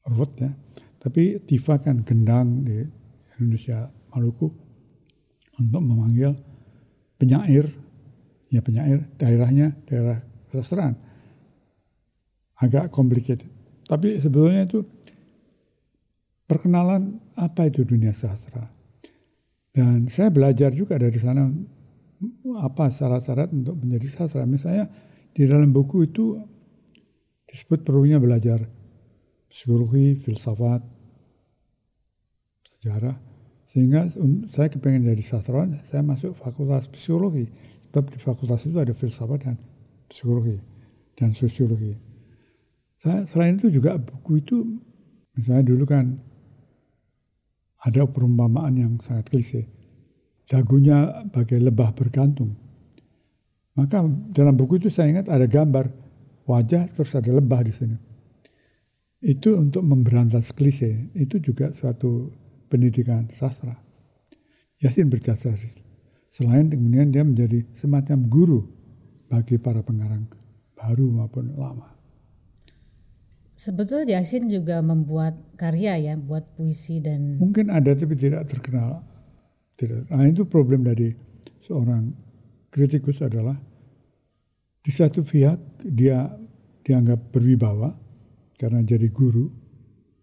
ruwet 0.09 0.33
ya. 0.41 0.51
Tapi 0.99 1.39
Tifa 1.47 1.79
kan 1.79 2.03
gendang 2.03 2.67
di 2.67 2.83
Indonesia 3.39 3.87
Maluku 4.11 4.51
untuk 5.61 5.83
memanggil 5.85 6.35
penyair, 7.21 7.71
ya 8.51 8.65
penyair 8.65 9.07
daerahnya 9.15 9.79
daerah 9.87 10.19
kesastraan. 10.51 10.99
Agak 12.59 12.91
complicated. 12.91 13.47
Tapi 13.87 14.19
sebetulnya 14.19 14.67
itu 14.67 14.83
perkenalan 16.51 17.23
apa 17.39 17.71
itu 17.71 17.87
dunia 17.87 18.11
sastra 18.11 18.79
dan 19.79 20.11
saya 20.11 20.35
belajar 20.35 20.75
juga 20.75 20.99
dari 20.99 21.15
sana 21.23 21.47
apa 22.59 22.91
syarat-syarat 22.91 23.55
untuk 23.55 23.79
menjadi 23.79 24.11
sastra. 24.11 24.43
Misalnya 24.43 24.91
di 25.31 25.47
dalam 25.47 25.71
buku 25.71 26.03
itu 26.03 26.35
disebut 27.47 27.87
perlunya 27.87 28.19
belajar 28.19 28.59
psikologi, 29.59 30.15
filsafat, 30.23 30.87
sejarah. 32.79 33.19
Sehingga 33.67 34.07
saya 34.55 34.71
kepengen 34.71 35.03
jadi 35.03 35.19
sastrawan, 35.27 35.75
saya 35.83 36.07
masuk 36.07 36.39
fakultas 36.39 36.87
psikologi. 36.87 37.51
Sebab 37.91 38.07
di 38.15 38.19
fakultas 38.23 38.63
itu 38.71 38.79
ada 38.79 38.95
filsafat 38.95 39.39
dan 39.43 39.59
psikologi 40.07 40.63
dan 41.19 41.35
sosiologi. 41.35 41.99
Saya, 43.03 43.27
selain 43.27 43.59
itu 43.59 43.67
juga 43.75 43.99
buku 43.99 44.39
itu, 44.39 44.63
misalnya 45.35 45.75
dulu 45.75 45.85
kan 45.91 46.15
ada 47.83 48.07
perumpamaan 48.07 48.79
yang 48.79 48.93
sangat 49.03 49.27
klise. 49.27 49.67
Dagunya 50.47 51.27
bagai 51.29 51.59
lebah 51.59 51.93
bergantung. 51.99 52.55
Maka 53.75 54.07
dalam 54.33 54.55
buku 54.55 54.79
itu 54.81 54.89
saya 54.89 55.13
ingat 55.13 55.29
ada 55.29 55.45
gambar 55.45 55.93
wajah 56.49 56.89
terus 56.95 57.13
ada 57.15 57.31
lebah 57.31 57.61
di 57.63 57.75
sini. 57.75 58.08
Itu 59.19 59.59
untuk 59.59 59.83
memberantas 59.83 60.55
klise. 60.55 61.11
Itu 61.15 61.43
juga 61.43 61.75
suatu 61.75 62.31
pendidikan 62.71 63.27
sastra. 63.35 63.75
Yasin 64.79 65.11
berjasa 65.11 65.59
selain 66.31 66.71
kemudian 66.71 67.11
dia 67.11 67.27
menjadi 67.27 67.67
semacam 67.75 68.19
guru 68.31 68.61
bagi 69.27 69.59
para 69.59 69.83
pengarang 69.83 70.31
baru 70.79 71.11
maupun 71.11 71.51
lama. 71.59 71.99
Sebetulnya 73.59 74.23
Yasin 74.23 74.47
juga 74.47 74.79
membuat 74.79 75.35
karya 75.59 75.99
ya, 75.99 76.15
buat 76.15 76.55
puisi 76.55 77.03
dan 77.03 77.43
mungkin 77.43 77.75
ada 77.75 77.91
tapi 77.91 78.15
tidak 78.15 78.47
terkenal. 78.47 79.03
Tidak. 79.75 80.15
Nah 80.15 80.31
itu 80.31 80.47
problem 80.47 80.87
dari 80.87 81.11
seorang 81.59 82.15
kritikus 82.71 83.19
adalah 83.19 83.59
di 84.79 84.95
satu 84.95 85.27
pihak 85.27 85.83
dia 85.91 86.31
dianggap 86.87 87.35
berwibawa 87.35 88.08
karena 88.59 88.83
jadi 88.83 89.07
guru 89.15 89.47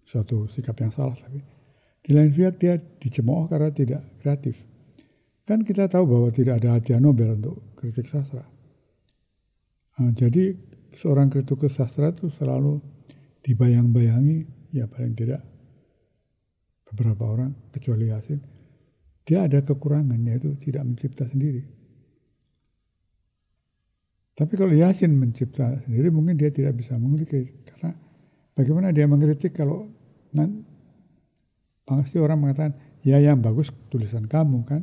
suatu 0.05 0.51
sikap 0.51 0.75
yang 0.83 0.91
salah 0.91 1.15
tapi 1.15 1.41
di 2.05 2.11
lain 2.13 2.29
pihak 2.29 2.61
dia 2.61 2.77
dicemooh 2.77 3.49
karena 3.49 3.73
tidak 3.73 4.05
kreatif. 4.21 4.61
Kan 5.47 5.65
kita 5.65 5.89
tahu 5.89 6.05
bahwa 6.05 6.29
tidak 6.29 6.61
ada 6.61 6.77
hadiah 6.77 7.01
Nobel 7.01 7.33
untuk 7.37 7.73
kritik 7.77 8.05
sastra. 8.05 8.45
Nah, 9.95 10.11
jadi 10.13 10.53
seorang 10.93 11.33
kritikus 11.33 11.79
sastra 11.79 12.13
itu 12.13 12.29
selalu 12.29 12.77
dibayang-bayangi 13.45 14.69
ya 14.73 14.89
paling 14.89 15.13
tidak 15.13 15.45
beberapa 16.89 17.29
orang 17.29 17.51
kecuali 17.69 18.09
Yasin 18.09 18.41
dia 19.21 19.45
ada 19.45 19.61
kekurangan 19.61 20.17
yaitu 20.25 20.57
tidak 20.57 20.83
mencipta 20.87 21.29
sendiri 21.29 21.61
tapi 24.35 24.53
kalau 24.57 24.73
Yasin 24.73 25.13
mencipta 25.13 25.77
sendiri 25.85 26.09
mungkin 26.09 26.35
dia 26.35 26.49
tidak 26.49 26.75
bisa 26.79 26.97
mengkritik 26.97 27.69
karena 27.69 27.93
bagaimana 28.55 28.89
dia 28.95 29.05
mengkritik 29.05 29.53
kalau 29.53 29.91
pasti 31.85 32.17
orang 32.17 32.41
mengatakan 32.41 32.73
ya 33.05 33.21
yang 33.21 33.39
bagus 33.39 33.69
tulisan 33.91 34.25
kamu 34.25 34.65
kan 34.65 34.81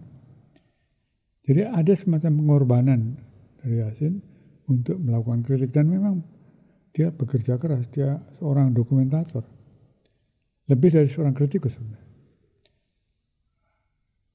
jadi 1.43 1.75
ada 1.75 1.93
semacam 1.99 2.39
pengorbanan 2.39 3.01
dari 3.59 3.83
Yasin 3.83 4.23
untuk 4.71 5.03
melakukan 5.03 5.43
kritik 5.43 5.75
dan 5.75 5.91
memang 5.91 6.23
dia 6.95 7.11
bekerja 7.11 7.59
keras, 7.59 7.89
dia 7.91 8.23
seorang 8.39 8.71
dokumentator. 8.71 9.43
Lebih 10.71 10.95
dari 10.95 11.09
seorang 11.11 11.35
kritikus 11.35 11.75
sebenarnya. 11.75 12.11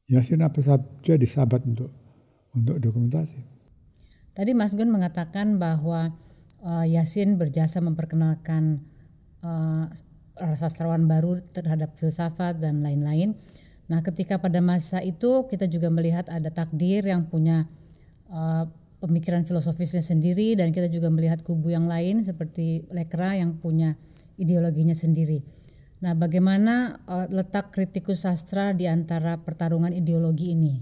Yasin 0.07 0.43
apa 0.43 0.59
saja 0.59 1.13
disabat 1.15 1.63
untuk 1.63 1.91
untuk 2.55 2.75
dokumentasi. 2.79 3.39
Tadi 4.35 4.51
Mas 4.55 4.75
Gun 4.75 4.91
mengatakan 4.91 5.59
bahwa 5.59 6.15
uh, 6.63 6.85
Yasin 6.87 7.39
berjasa 7.39 7.79
memperkenalkan 7.79 8.83
uh, 9.43 9.89
sastrawan 10.53 11.09
baru 11.09 11.41
terhadap 11.53 11.97
filsafat 11.97 12.61
dan 12.61 12.85
lain-lain. 12.85 13.33
Nah, 13.87 14.03
ketika 14.03 14.37
pada 14.37 14.59
masa 14.59 14.99
itu 15.01 15.47
kita 15.47 15.65
juga 15.65 15.87
melihat 15.87 16.27
ada 16.27 16.51
takdir 16.51 17.07
yang 17.07 17.25
punya 17.25 17.65
uh, 18.27 18.67
pemikiran 18.99 19.47
filosofisnya 19.47 20.03
sendiri 20.03 20.57
dan 20.59 20.75
kita 20.75 20.91
juga 20.91 21.07
melihat 21.07 21.41
kubu 21.45 21.71
yang 21.71 21.87
lain 21.87 22.21
seperti 22.25 22.83
Lekra 22.91 23.39
yang 23.39 23.57
punya 23.57 23.95
ideologinya 24.35 24.93
sendiri. 24.93 25.41
Nah, 25.97 26.13
bagaimana 26.13 27.01
uh, 27.09 27.25
letak 27.31 27.73
kritikus 27.73 28.27
sastra 28.27 28.75
di 28.75 28.85
antara 28.85 29.41
pertarungan 29.41 29.95
ideologi 29.95 30.53
ini? 30.53 30.75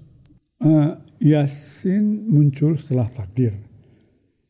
Uh, 0.60 1.00
Yasin 1.24 2.28
muncul 2.28 2.76
setelah 2.76 3.08
takdir. 3.08 3.56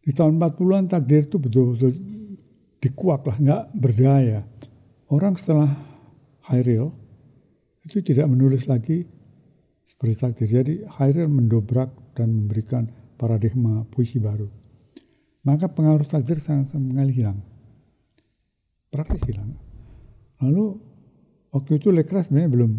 Di 0.02 0.13
tahun 0.13 0.38
40-an 0.38 0.86
takdir 0.89 1.26
itu 1.26 1.38
betul-betul 1.38 1.91
dikuak 2.86 3.26
lah, 3.26 3.38
nggak 3.41 3.63
berdaya. 3.74 4.45
Orang 5.10 5.34
setelah 5.41 5.74
Hairil 6.45 6.93
itu 7.82 8.06
tidak 8.06 8.30
menulis 8.30 8.69
lagi 8.69 9.10
seperti 9.82 10.13
takdir. 10.21 10.62
Jadi 10.62 10.86
Hairil 10.86 11.26
mendobrak 11.26 12.13
dan 12.13 12.30
memberikan 12.30 12.86
paradigma 13.17 13.82
puisi 13.89 14.21
baru. 14.21 14.45
Maka 15.45 15.69
pengaruh 15.69 16.06
takdir 16.06 16.38
sangat 16.38 16.74
sekali 16.74 17.13
hilang. 17.13 17.41
Praktis 18.93 19.26
hilang. 19.30 19.58
Lalu 20.41 20.78
waktu 21.54 21.82
itu 21.82 21.89
Lekra 21.89 22.21
sebenarnya 22.21 22.50
belum 22.54 22.71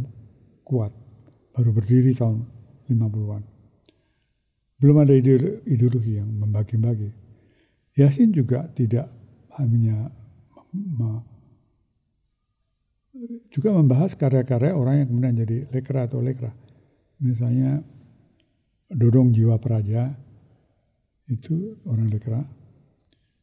kuat. 0.66 0.95
Baru 1.55 1.71
berdiri 1.75 2.14
tahun 2.14 2.47
50-an. 2.90 3.42
Belum 4.77 4.97
ada 5.01 5.14
ideologi 5.16 6.21
yang 6.21 6.29
membagi-bagi. 6.29 7.11
Yasin 7.97 8.29
juga 8.29 8.69
tidak 8.77 9.09
hanya 9.57 10.12
juga 13.49 13.73
membahas 13.73 14.12
karya-karya 14.12 14.77
orang 14.77 15.01
yang 15.01 15.09
kemudian 15.09 15.37
jadi 15.40 15.57
lekra 15.73 16.05
atau 16.05 16.21
lekra. 16.21 16.53
Misalnya 17.16 17.81
Dodong 18.92 19.33
Jiwa 19.33 19.57
Praja, 19.57 20.12
itu 21.27 21.75
orang 21.90 22.07
Lekra. 22.11 22.38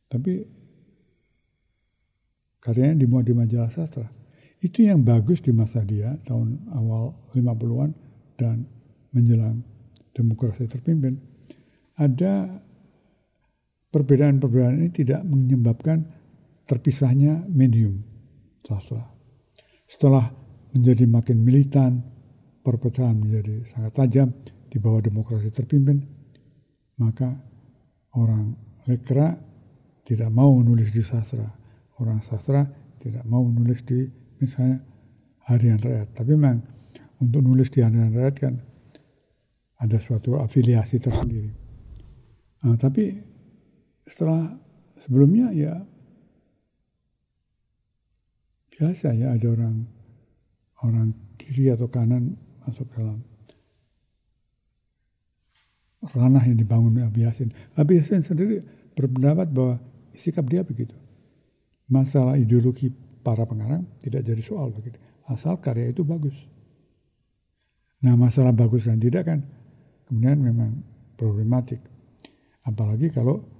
Tapi 0.07 0.39
karyanya 2.63 3.03
dimuat 3.03 3.27
di 3.27 3.33
majalah 3.35 3.71
sastra. 3.71 4.07
Itu 4.63 4.87
yang 4.87 5.03
bagus 5.03 5.43
di 5.43 5.51
masa 5.51 5.83
dia 5.83 6.15
tahun 6.23 6.63
awal 6.71 7.11
50-an 7.35 7.91
dan 8.39 8.63
menjelang 9.11 9.59
demokrasi 10.15 10.69
terpimpin. 10.71 11.19
Ada 11.99 12.62
perbedaan-perbedaan 13.93 14.81
ini 14.81 14.89
tidak 14.89 15.21
menyebabkan 15.21 16.01
terpisahnya 16.65 17.45
medium 17.45 18.01
sastra. 18.65 19.05
Setelah 19.85 20.33
menjadi 20.73 21.05
makin 21.05 21.37
militan, 21.45 22.01
perpecahan 22.65 23.13
menjadi 23.13 23.69
sangat 23.69 23.93
tajam 23.93 24.33
di 24.65 24.81
bawah 24.81 24.97
demokrasi 25.05 25.53
terpimpin, 25.53 26.01
maka 26.97 27.29
orang 28.17 28.57
lekra 28.89 29.37
tidak 30.01 30.33
mau 30.33 30.57
menulis 30.57 30.89
di 30.89 31.05
sastra. 31.05 31.45
Orang 32.01 32.25
sastra 32.25 32.65
tidak 32.97 33.21
mau 33.29 33.45
menulis 33.45 33.85
di 33.85 34.01
misalnya 34.41 34.81
harian 35.45 35.77
rakyat. 35.77 36.09
Tapi 36.17 36.29
memang 36.33 36.57
untuk 37.21 37.45
nulis 37.45 37.69
di 37.69 37.85
harian 37.85 38.09
rakyat 38.09 38.35
kan 38.41 38.55
ada 39.83 39.97
suatu 39.99 40.39
afiliasi 40.39 40.97
tersendiri. 40.97 41.51
Nah, 42.63 42.79
tapi 42.79 43.32
setelah 44.07 44.59
sebelumnya 44.99 45.51
ya 45.55 45.73
biasa 48.73 49.15
ya 49.15 49.35
ada 49.35 49.47
orang 49.53 49.75
orang 50.83 51.07
kiri 51.39 51.71
atau 51.71 51.87
kanan 51.87 52.35
masuk 52.63 52.87
dalam 52.95 53.23
ranah 56.11 56.43
yang 56.43 56.59
dibangun 56.59 56.99
Abi 56.99 57.23
Yasin. 57.23 57.55
Abi 57.79 58.03
Yasin 58.03 58.19
sendiri 58.19 58.59
berpendapat 58.91 59.47
bahwa 59.55 59.79
sikap 60.11 60.43
dia 60.51 60.59
begitu. 60.67 60.91
Masalah 61.87 62.35
ideologi 62.35 62.91
para 63.23 63.47
pengarang 63.47 63.87
tidak 64.03 64.27
jadi 64.27 64.43
soal 64.43 64.75
begitu. 64.75 64.99
Asal 65.31 65.55
karya 65.63 65.95
itu 65.95 66.03
bagus. 66.03 66.35
Nah 68.03 68.19
masalah 68.19 68.51
bagus 68.51 68.91
dan 68.91 68.99
tidak 68.99 69.31
kan 69.31 69.39
kemudian 70.11 70.43
memang 70.43 70.83
problematik. 71.15 71.79
Apalagi 72.67 73.07
kalau 73.07 73.52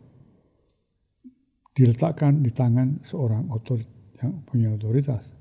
diletakkan 1.73 2.45
di 2.45 2.53
tangan 2.53 3.01
seorang 3.01 3.49
otorit 3.49 3.89
yang 4.21 4.45
punya 4.45 4.73
otoritas. 4.73 5.33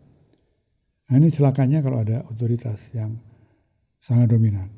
Nah 1.12 1.20
ini 1.20 1.28
celakanya 1.28 1.84
kalau 1.84 2.00
ada 2.00 2.24
otoritas 2.24 2.92
yang 2.96 3.20
sangat 4.00 4.32
dominan. 4.32 4.72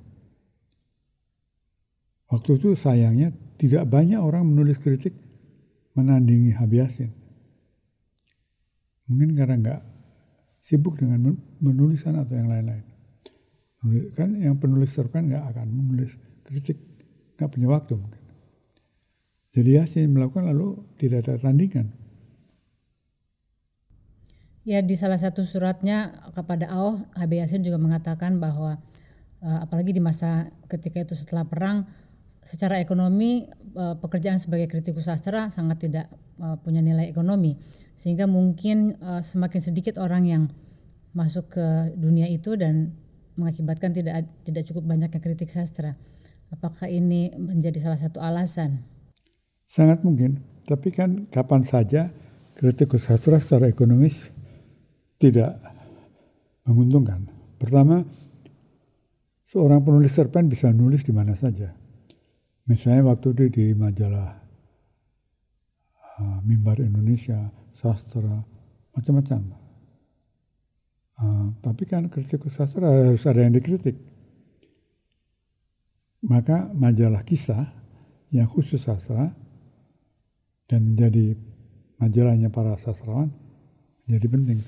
Waktu 2.27 2.59
itu 2.59 2.75
sayangnya 2.75 3.31
tidak 3.55 3.87
banyak 3.87 4.19
orang 4.19 4.43
menulis 4.51 4.83
kritik 4.83 5.15
menandingi 5.95 6.59
Habiasin. 6.59 7.15
Mungkin 9.07 9.39
karena 9.39 9.55
nggak 9.61 9.81
sibuk 10.59 10.99
dengan 10.99 11.39
menulisan 11.63 12.19
atau 12.19 12.35
yang 12.35 12.51
lain-lain. 12.51 12.85
Kan 14.17 14.35
yang 14.41 14.57
penulis 14.57 14.97
cerpen 14.97 15.29
nggak 15.29 15.45
akan 15.55 15.67
menulis 15.69 16.17
kritik, 16.43 16.81
nggak 17.37 17.53
punya 17.53 17.69
waktu 17.69 17.95
mungkin. 17.95 18.24
Jadi 19.55 19.79
Yasin 19.79 20.11
melakukan 20.11 20.51
lalu 20.51 20.83
tidak 20.99 21.31
ada 21.31 21.39
tandingan. 21.39 21.95
Ya 24.67 24.83
di 24.83 24.99
salah 24.99 25.21
satu 25.21 25.47
suratnya 25.47 26.11
kepada 26.35 26.67
Allah, 26.73 27.07
Habib 27.15 27.39
Yasin 27.39 27.63
juga 27.63 27.79
mengatakan 27.79 28.43
bahwa 28.43 28.83
uh, 29.45 29.59
apalagi 29.63 29.95
di 29.95 30.03
masa 30.03 30.51
ketika 30.67 31.07
itu 31.07 31.15
setelah 31.15 31.47
perang 31.47 31.87
secara 32.43 32.83
ekonomi 32.83 33.47
uh, 33.79 33.95
pekerjaan 34.01 34.43
sebagai 34.43 34.67
kritikus 34.67 35.07
sastra 35.07 35.53
sangat 35.55 35.87
tidak 35.87 36.07
uh, 36.43 36.59
punya 36.59 36.83
nilai 36.83 37.07
ekonomi 37.07 37.57
sehingga 37.95 38.27
mungkin 38.27 38.99
semakin 39.23 39.61
sedikit 39.63 40.03
orang 40.03 40.27
yang 40.27 40.43
masuk 41.15 41.47
ke 41.55 41.95
dunia 41.95 42.27
itu 42.27 42.59
dan 42.59 42.91
mengakibatkan 43.39 43.95
tidak 43.95 44.27
tidak 44.43 44.67
cukup 44.67 44.83
banyaknya 44.83 45.23
kritik 45.23 45.47
sastra. 45.47 45.95
Apakah 46.51 46.91
ini 46.91 47.31
menjadi 47.39 47.79
salah 47.79 48.01
satu 48.01 48.19
alasan? 48.19 48.94
Sangat 49.69 50.07
mungkin, 50.07 50.43
tapi 50.65 50.95
kan 50.95 51.29
kapan 51.29 51.67
saja 51.67 52.13
kritikus 52.55 53.11
sastra 53.11 53.43
secara 53.43 53.67
ekonomis 53.69 54.31
tidak 55.19 55.59
menguntungkan. 56.65 57.29
Pertama, 57.59 58.07
seorang 59.49 59.83
penulis 59.85 60.15
cerpen 60.15 60.49
bisa 60.49 60.71
nulis 60.71 61.05
di 61.05 61.13
mana 61.13 61.37
saja. 61.37 61.75
Misalnya 62.65 63.13
waktu 63.13 63.37
itu 63.37 63.45
di 63.53 63.67
majalah 63.77 64.41
uh, 66.19 66.39
Mimbar 66.49 66.81
Indonesia, 66.81 67.53
sastra, 67.77 68.41
macam-macam. 68.97 69.41
Uh, 71.15 71.47
tapi 71.61 71.85
kan 71.87 72.09
kritikus 72.09 72.57
sastra 72.57 72.89
harus 72.89 73.23
ada 73.29 73.45
yang 73.45 73.55
dikritik. 73.55 74.01
Maka 76.25 76.73
majalah 76.73 77.21
kisah 77.21 77.69
yang 78.33 78.49
khusus 78.49 78.81
sastra 78.81 79.44
dan 80.69 80.95
menjadi 80.95 81.37
majalahnya 82.01 82.49
para 82.49 82.77
sastrawan 82.81 83.33
menjadi 84.05 84.27
penting. 84.29 84.61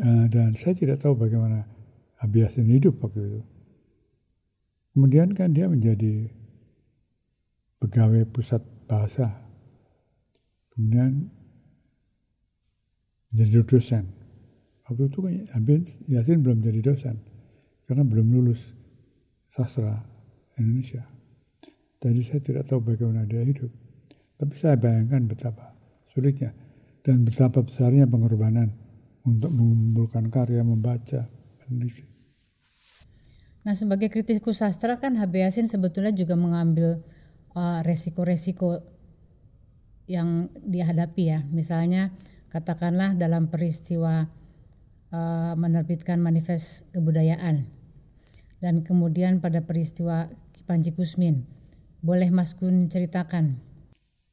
Uh, 0.00 0.24
dan 0.32 0.56
saya 0.56 0.72
tidak 0.72 1.04
tahu 1.04 1.18
bagaimana 1.18 1.68
Abiasin 2.16 2.72
hidup 2.72 2.96
waktu 3.04 3.20
itu. 3.20 3.40
Kemudian 4.96 5.36
kan 5.36 5.52
dia 5.52 5.68
menjadi 5.68 6.32
pegawai 7.76 8.24
pusat 8.32 8.64
bahasa. 8.88 9.44
Kemudian 10.72 11.28
menjadi 13.28 13.68
dosen. 13.68 14.04
Waktu 14.88 15.12
itu 15.12 15.18
kan 15.20 15.34
Yasin 16.08 16.40
belum 16.40 16.64
jadi 16.64 16.80
dosen 16.80 17.20
karena 17.84 18.06
belum 18.06 18.32
lulus 18.32 18.72
sastra 19.52 20.00
Indonesia. 20.56 21.04
Tadi 22.00 22.20
saya 22.24 22.40
tidak 22.40 22.64
tahu 22.64 22.80
bagaimana 22.80 23.28
dia 23.28 23.44
hidup. 23.44 23.85
Tapi 24.36 24.54
saya 24.56 24.76
bayangkan 24.76 25.24
betapa 25.24 25.72
sulitnya 26.12 26.52
dan 27.00 27.24
betapa 27.24 27.64
besarnya 27.64 28.04
pengorbanan 28.04 28.72
untuk 29.24 29.50
mengumpulkan 29.50 30.28
karya, 30.28 30.60
membaca, 30.60 31.28
meneliti. 31.66 32.06
Nah 33.66 33.74
sebagai 33.74 34.06
kritikus 34.06 34.62
sastra 34.62 34.94
kan 35.00 35.18
HB 35.18 35.34
Yasin 35.42 35.66
sebetulnya 35.66 36.14
juga 36.14 36.38
mengambil 36.38 37.02
uh, 37.58 37.82
resiko-resiko 37.82 38.78
yang 40.06 40.54
dihadapi 40.62 41.22
ya. 41.26 41.42
Misalnya 41.50 42.14
katakanlah 42.54 43.18
dalam 43.18 43.50
peristiwa 43.50 44.30
uh, 45.10 45.52
menerbitkan 45.58 46.22
manifest 46.22 46.86
kebudayaan 46.94 47.66
dan 48.62 48.86
kemudian 48.86 49.42
pada 49.42 49.66
peristiwa 49.66 50.30
Panji 50.66 50.94
Kusmin. 50.94 51.46
Boleh 52.02 52.30
Mas 52.30 52.54
Gun 52.54 52.86
ceritakan? 52.86 53.65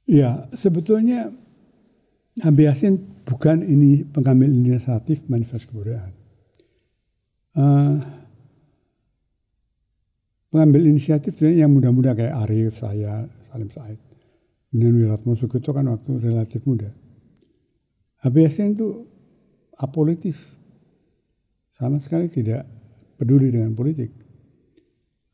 Ya, 0.04 0.52
sebetulnya 0.52 1.32
Nabi 2.44 2.68
Yasin 2.68 3.24
bukan 3.24 3.63
ini 3.63 4.04
pengambil 4.04 4.52
inisiatif 4.52 5.24
manifest 5.32 5.72
kebudayaan. 5.72 6.13
Uh, 7.54 8.02
pengambil 10.52 10.89
inisiatif 10.89 11.38
yang 11.46 11.72
muda-muda 11.72 12.18
kayak 12.18 12.36
Arif, 12.36 12.82
saya, 12.82 13.30
Salim 13.48 13.70
Said. 13.72 14.02
Kemudian 14.74 14.98
Wiratmo 14.98 15.38
Sugito 15.38 15.70
kan 15.70 15.86
waktu 15.86 16.18
relatif 16.18 16.66
muda. 16.66 16.89
Nabi 18.26 18.39
Yasin 18.44 18.74
itu 18.74 19.06
apolitis 19.78 20.58
sama 21.78 22.02
sekali 22.02 22.28
tidak 22.28 22.66
peduli 23.22 23.54
dengan 23.54 23.78
politik. 23.78 24.12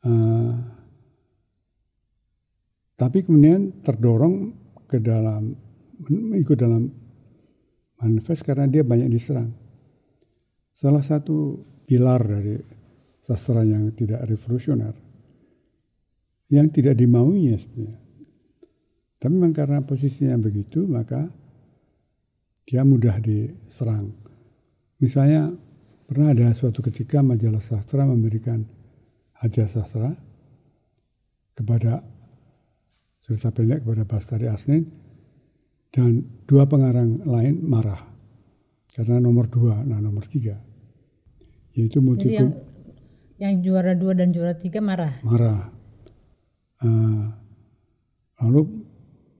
Uh, 0.04 0.56
tapi 3.00 3.24
kemudian 3.24 3.80
terdorong 3.80 4.59
ke 4.90 4.98
dalam 4.98 5.54
ikut 6.34 6.56
dalam 6.58 6.90
manifest 8.02 8.42
karena 8.42 8.66
dia 8.66 8.82
banyak 8.82 9.06
diserang. 9.06 9.54
Salah 10.74 11.04
satu 11.04 11.62
pilar 11.86 12.26
dari 12.26 12.58
sastra 13.22 13.62
yang 13.62 13.94
tidak 13.94 14.26
revolusioner, 14.26 14.96
yang 16.50 16.66
tidak 16.74 16.98
dimauinya 16.98 17.54
sebenarnya. 17.54 18.00
Tapi 19.20 19.30
memang 19.30 19.54
karena 19.54 19.84
posisinya 19.84 20.34
begitu, 20.40 20.88
maka 20.90 21.30
dia 22.66 22.82
mudah 22.82 23.20
diserang. 23.22 24.10
Misalnya 24.98 25.54
Pernah 26.10 26.34
ada 26.34 26.50
suatu 26.58 26.82
ketika 26.82 27.22
majalah 27.22 27.62
sastra 27.62 28.02
memberikan 28.02 28.66
hadiah 29.38 29.70
sastra 29.70 30.10
kepada 31.54 32.02
cerita 33.30 33.54
pendek 33.54 33.86
kepada 33.86 34.02
Bastari 34.02 34.50
Asnin 34.50 34.90
dan 35.94 36.26
dua 36.50 36.66
pengarang 36.66 37.22
lain 37.22 37.62
marah 37.62 38.10
karena 38.90 39.22
nomor 39.22 39.46
dua, 39.46 39.86
nah 39.86 40.02
nomor 40.02 40.26
tiga 40.26 40.58
yaitu 41.70 42.02
multikum. 42.02 42.50
Jadi 42.50 43.38
yang, 43.38 43.54
yang 43.54 43.54
juara 43.62 43.94
dua 43.94 44.18
dan 44.18 44.34
juara 44.34 44.58
tiga 44.58 44.82
marah. 44.82 45.22
Marah. 45.22 45.70
Uh, 46.82 47.30
lalu 48.42 48.82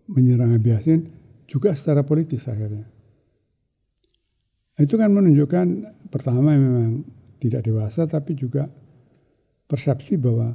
menyerang 0.07 0.55
Abiasin 0.55 1.11
juga 1.51 1.75
secara 1.75 2.07
politis 2.07 2.47
akhirnya. 2.47 2.87
Itu 4.79 4.95
kan 4.95 5.11
menunjukkan 5.11 5.67
pertama 6.15 6.55
memang 6.55 7.03
tidak 7.43 7.67
dewasa 7.67 8.07
tapi 8.07 8.39
juga 8.39 8.71
persepsi 9.67 10.15
bahwa 10.15 10.55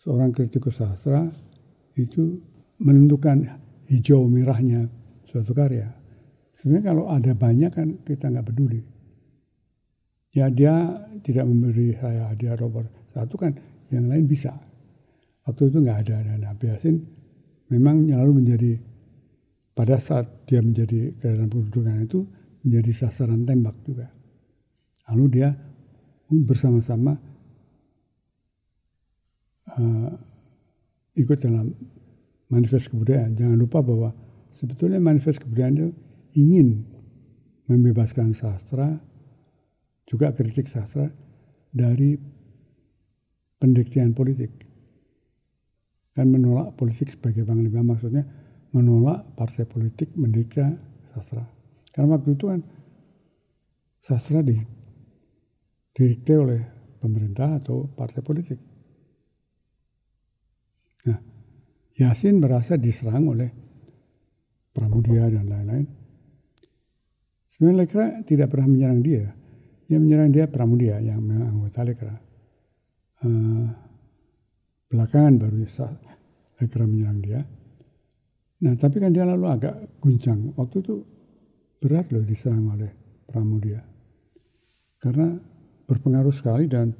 seorang 0.00 0.32
kritikus 0.32 0.80
sastra 0.80 1.28
itu 1.94 2.42
menentukan 2.82 3.46
hijau 3.86 4.26
merahnya 4.26 4.90
suatu 5.28 5.54
karya. 5.54 5.90
Sebenarnya 6.54 6.84
kalau 6.94 7.04
ada 7.10 7.32
banyak 7.34 7.70
kan 7.70 7.88
kita 8.02 8.30
nggak 8.30 8.46
peduli. 8.50 8.82
Ya 10.34 10.50
dia 10.50 10.98
tidak 11.22 11.46
memberi 11.46 11.94
saya 11.94 12.30
hadiah 12.34 12.58
nomor 12.58 12.90
satu 13.14 13.34
kan 13.38 13.54
yang 13.94 14.10
lain 14.10 14.26
bisa. 14.26 14.50
Waktu 15.46 15.70
itu 15.70 15.78
nggak 15.82 15.98
ada 16.08 16.16
dan 16.26 16.38
Nabi 16.42 16.64
Yasin 16.72 16.96
memang 17.70 18.10
selalu 18.10 18.32
menjadi 18.42 18.72
pada 19.74 19.98
saat 19.98 20.46
dia 20.46 20.62
menjadi 20.62 21.14
keadaan 21.18 21.50
kedudukan 21.50 22.06
itu 22.06 22.20
menjadi 22.66 22.90
sasaran 22.94 23.42
tembak 23.46 23.76
juga. 23.86 24.08
Lalu 25.10 25.24
dia 25.30 25.52
bersama-sama 26.32 27.12
uh, 29.78 30.10
ikut 31.14 31.38
dalam 31.40 31.70
manifest 32.50 32.90
kebudayaan. 32.90 33.38
Jangan 33.38 33.58
lupa 33.58 33.80
bahwa 33.80 34.10
sebetulnya 34.50 34.98
manifest 34.98 35.42
kebudayaan 35.42 35.74
itu 35.78 35.90
ingin 36.34 36.86
membebaskan 37.70 38.36
sastra, 38.36 39.00
juga 40.04 40.34
kritik 40.36 40.68
sastra 40.68 41.08
dari 41.72 42.18
pendiktian 43.58 44.12
politik. 44.12 44.52
Kan 46.14 46.30
menolak 46.30 46.78
politik 46.78 47.10
sebagai 47.10 47.42
panglima 47.42 47.82
maksudnya 47.82 48.22
menolak 48.70 49.34
partai 49.34 49.66
politik 49.66 50.14
mendikta 50.14 50.70
sastra. 51.14 51.42
Karena 51.90 52.18
waktu 52.18 52.34
itu 52.34 52.44
kan 52.50 52.60
sastra 54.02 54.42
di 54.42 54.58
didikte 55.94 56.34
oleh 56.34 56.60
pemerintah 56.98 57.62
atau 57.62 57.86
partai 57.94 58.20
politik. 58.20 58.73
Nah, 61.08 61.18
Yasin 61.96 62.40
merasa 62.40 62.74
diserang 62.80 63.28
oleh 63.30 63.50
Pramudia 64.74 65.30
dan 65.30 65.46
lain-lain. 65.46 65.86
Sebenarnya 67.46 67.78
Lekra 67.86 68.06
tidak 68.26 68.50
pernah 68.50 68.66
menyerang 68.66 69.00
dia. 69.06 69.30
Yang 69.86 70.00
menyerang 70.02 70.30
dia 70.34 70.44
Pramudia 70.50 70.98
yang 70.98 71.22
memang 71.22 71.54
anggota 71.54 71.86
Lekra. 71.86 72.16
Uh, 73.22 73.70
belakangan 74.90 75.38
baru 75.38 75.62
Lekra 76.58 76.84
menyerang 76.90 77.20
dia. 77.22 77.40
Nah 78.66 78.74
tapi 78.74 78.98
kan 78.98 79.14
dia 79.14 79.22
lalu 79.22 79.46
agak 79.46 80.02
guncang. 80.02 80.50
Waktu 80.58 80.76
itu 80.82 80.94
berat 81.78 82.10
loh 82.10 82.26
diserang 82.26 82.74
oleh 82.74 82.90
Pramudia. 83.22 83.78
Karena 84.98 85.30
berpengaruh 85.86 86.34
sekali 86.34 86.66
dan 86.66 86.90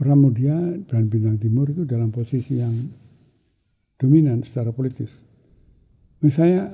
Pramudia 0.00 0.56
dan 0.88 1.12
Bintang 1.12 1.36
Timur 1.36 1.68
itu 1.68 1.84
dalam 1.84 2.08
posisi 2.08 2.56
yang 2.56 2.72
dominan 4.00 4.40
secara 4.40 4.72
politis. 4.72 5.12
Misalnya 6.24 6.72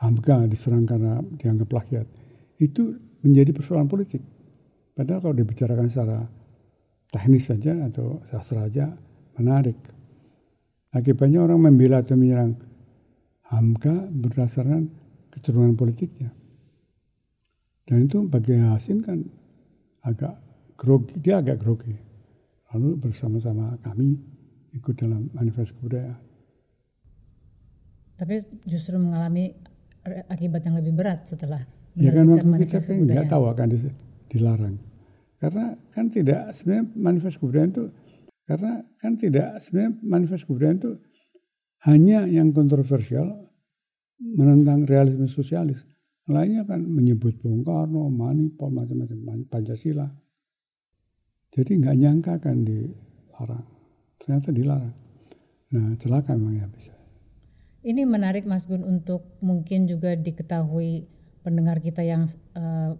Hamka 0.00 0.48
diserang 0.48 0.88
karena 0.88 1.20
dianggap 1.20 1.68
plagiat. 1.68 2.08
Itu 2.56 2.96
menjadi 3.20 3.52
persoalan 3.52 3.84
politik. 3.84 4.24
Padahal 4.96 5.20
kalau 5.20 5.36
dibicarakan 5.36 5.92
secara 5.92 6.24
teknis 7.12 7.44
saja 7.44 7.76
atau 7.84 8.24
sastra 8.32 8.64
saja 8.64 8.88
menarik. 9.36 9.76
Akibatnya 10.96 11.44
orang 11.44 11.60
membela 11.68 12.00
atau 12.00 12.16
menyerang 12.16 12.56
Hamka 13.52 14.08
berdasarkan 14.08 14.88
kecenderungan 15.28 15.76
politiknya. 15.76 16.32
Dan 17.84 18.08
itu 18.08 18.24
bagi 18.24 18.56
Hasin 18.56 19.04
kan 19.04 19.20
agak 20.00 20.47
grogi, 20.78 21.18
dia 21.18 21.42
agak 21.42 21.58
grogi. 21.58 21.98
Lalu 22.70 23.10
bersama-sama 23.10 23.74
kami 23.82 24.14
ikut 24.78 24.94
dalam 24.94 25.26
manifest 25.34 25.74
kebudayaan 25.74 26.28
tapi 28.18 28.42
justru 28.66 28.98
mengalami 28.98 29.54
akibat 30.26 30.66
yang 30.66 30.76
lebih 30.82 30.92
berat 30.98 31.22
setelah 31.30 31.62
ya 31.94 32.10
kan 32.10 32.26
waktu 32.26 32.66
kita 32.66 32.82
kan 32.82 32.96
nggak 33.06 33.30
tahu 33.30 33.44
akan 33.46 33.68
dilarang 34.26 34.76
karena 35.38 35.64
kan 35.94 36.10
tidak 36.10 36.50
sebenarnya 36.50 36.84
manifest 36.98 37.38
kebudayaan 37.38 37.70
itu 37.70 37.84
karena 38.42 38.72
kan 38.98 39.12
tidak 39.14 39.48
sebenarnya 39.62 39.92
manifest 40.02 40.44
kebudayaan 40.50 40.78
itu 40.82 40.92
hanya 41.86 42.26
yang 42.26 42.50
kontroversial 42.50 43.46
menentang 44.18 44.82
realisme 44.82 45.30
sosialis 45.30 45.86
lainnya 46.26 46.66
kan 46.68 46.84
menyebut 46.84 47.40
Bung 47.40 47.64
Karno, 47.64 48.12
Manipol, 48.12 48.68
macam-macam 48.68 49.48
Pancasila. 49.48 50.04
Jadi 51.52 51.80
nggak 51.80 51.96
nyangka 51.96 52.34
kan 52.44 52.60
dilarang, 52.64 53.66
ternyata 54.20 54.48
dilarang. 54.52 54.94
Nah 55.72 55.96
celaka 56.00 56.36
memang 56.36 56.60
ya 56.60 56.66
bisa. 56.68 56.92
Ini 57.84 58.04
menarik 58.04 58.44
Mas 58.44 58.68
Gun 58.68 58.84
untuk 58.84 59.38
mungkin 59.40 59.88
juga 59.88 60.12
diketahui 60.12 61.08
pendengar 61.40 61.80
kita 61.80 62.04
yang 62.04 62.28
uh, 62.52 62.98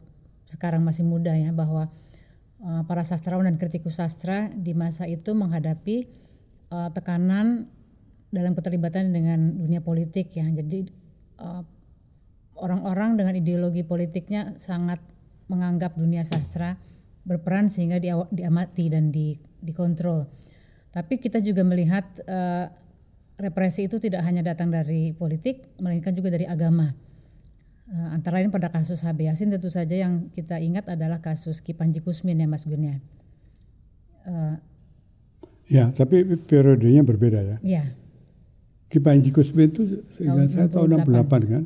sekarang 0.48 0.80
masih 0.80 1.04
muda 1.04 1.36
ya 1.36 1.52
bahwa 1.52 1.92
uh, 2.64 2.82
para 2.88 3.04
sastrawan 3.04 3.44
dan 3.44 3.60
kritikus 3.60 4.00
sastra 4.00 4.48
di 4.48 4.72
masa 4.72 5.04
itu 5.04 5.36
menghadapi 5.36 6.08
uh, 6.72 6.88
tekanan 6.94 7.68
dalam 8.32 8.56
keterlibatan 8.56 9.12
dengan 9.12 9.60
dunia 9.60 9.84
politik 9.84 10.32
ya. 10.32 10.48
Jadi 10.48 10.88
orang-orang 12.56 13.14
uh, 13.14 13.16
dengan 13.20 13.34
ideologi 13.36 13.84
politiknya 13.84 14.56
sangat 14.56 15.00
menganggap 15.48 15.96
dunia 15.96 16.24
sastra 16.24 16.76
berperan 17.28 17.68
sehingga 17.68 18.00
diamati 18.32 18.88
dan 18.88 19.12
di, 19.12 19.36
dikontrol. 19.60 20.24
Tapi 20.88 21.20
kita 21.20 21.44
juga 21.44 21.60
melihat 21.60 22.08
uh, 22.24 22.72
represi 23.36 23.84
itu 23.84 24.00
tidak 24.00 24.24
hanya 24.24 24.40
datang 24.40 24.72
dari 24.72 25.12
politik, 25.12 25.76
melainkan 25.76 26.16
juga 26.16 26.32
dari 26.32 26.48
agama. 26.48 26.96
Uh, 27.88 28.08
antara 28.16 28.40
lain 28.40 28.48
pada 28.48 28.72
kasus 28.72 29.04
HB 29.04 29.28
Yasin 29.28 29.52
tentu 29.52 29.68
saja 29.68 29.92
yang 29.92 30.32
kita 30.32 30.56
ingat 30.60 30.88
adalah 30.88 31.20
kasus 31.20 31.60
Ki 31.60 31.76
Panji 31.76 32.00
Kusmin 32.00 32.40
ya 32.40 32.48
Mas 32.48 32.64
Gun 32.64 32.84
ya. 32.84 32.96
Uh, 34.28 34.56
ya, 35.68 35.84
tapi 35.92 36.24
periodenya 36.24 37.04
berbeda 37.04 37.40
ya. 37.44 37.56
Iya. 37.60 37.84
Ki 38.88 39.04
Panji 39.04 39.28
Kusmin 39.28 39.68
itu 39.68 40.00
seingat 40.16 40.48
saya 40.48 40.68
tahun 40.72 41.04
68 41.04 41.52
kan. 41.52 41.64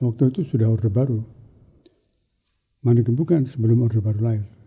Waktu 0.00 0.22
itu 0.32 0.40
sudah 0.46 0.70
Orde 0.70 0.88
Baru. 0.88 1.26
Manikem 2.80 3.12
bukan 3.12 3.44
sebelum 3.44 3.84
Orde 3.84 4.00
Baru 4.00 4.22
lahir. 4.24 4.59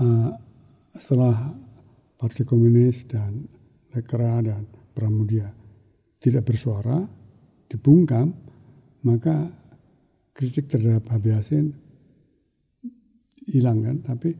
Uh, 0.00 0.32
setelah 0.96 1.52
Partai 2.16 2.48
Komunis 2.48 3.04
dan 3.04 3.44
Lekra 3.92 4.40
dan 4.40 4.64
Pramudia 4.96 5.52
tidak 6.22 6.48
bersuara, 6.48 7.02
dibungkam, 7.68 8.32
maka 9.02 9.50
kritik 10.32 10.70
terhadap 10.70 11.08
Habib 11.12 11.34
Yasin 11.34 11.74
hilang 13.50 13.82
kan, 13.82 13.96
tapi 14.06 14.32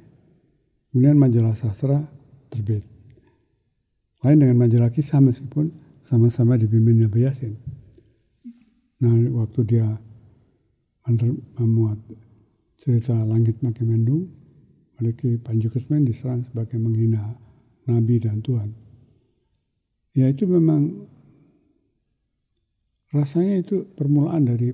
kemudian 0.89 1.19
majalah 1.19 1.59
sastra 1.59 2.01
terbit. 2.49 2.87
Lain 4.23 4.39
dengan 4.39 4.63
majalah 4.63 4.95
kisah 4.95 5.19
meskipun 5.19 5.75
sama-sama 6.01 6.55
dipimpin 6.55 7.03
Habib 7.03 7.27
Yasin. 7.27 7.59
Nah 9.03 9.13
waktu 9.35 9.61
dia 9.67 9.89
memuat 11.59 11.99
cerita 12.79 13.19
Langit 13.27 13.59
Makin 13.59 13.87
Mendung, 13.91 14.42
oleh 15.03 15.13
Panji 15.43 15.67
Kusmen 15.67 16.07
diserang 16.07 16.47
sebagai 16.47 16.79
menghina 16.79 17.35
Nabi 17.91 18.23
dan 18.23 18.39
Tuhan 18.39 18.71
ya 20.15 20.29
itu 20.29 20.45
memang 20.45 21.09
rasanya 23.13 23.61
itu 23.61 23.85
permulaan 23.93 24.49
dari 24.49 24.73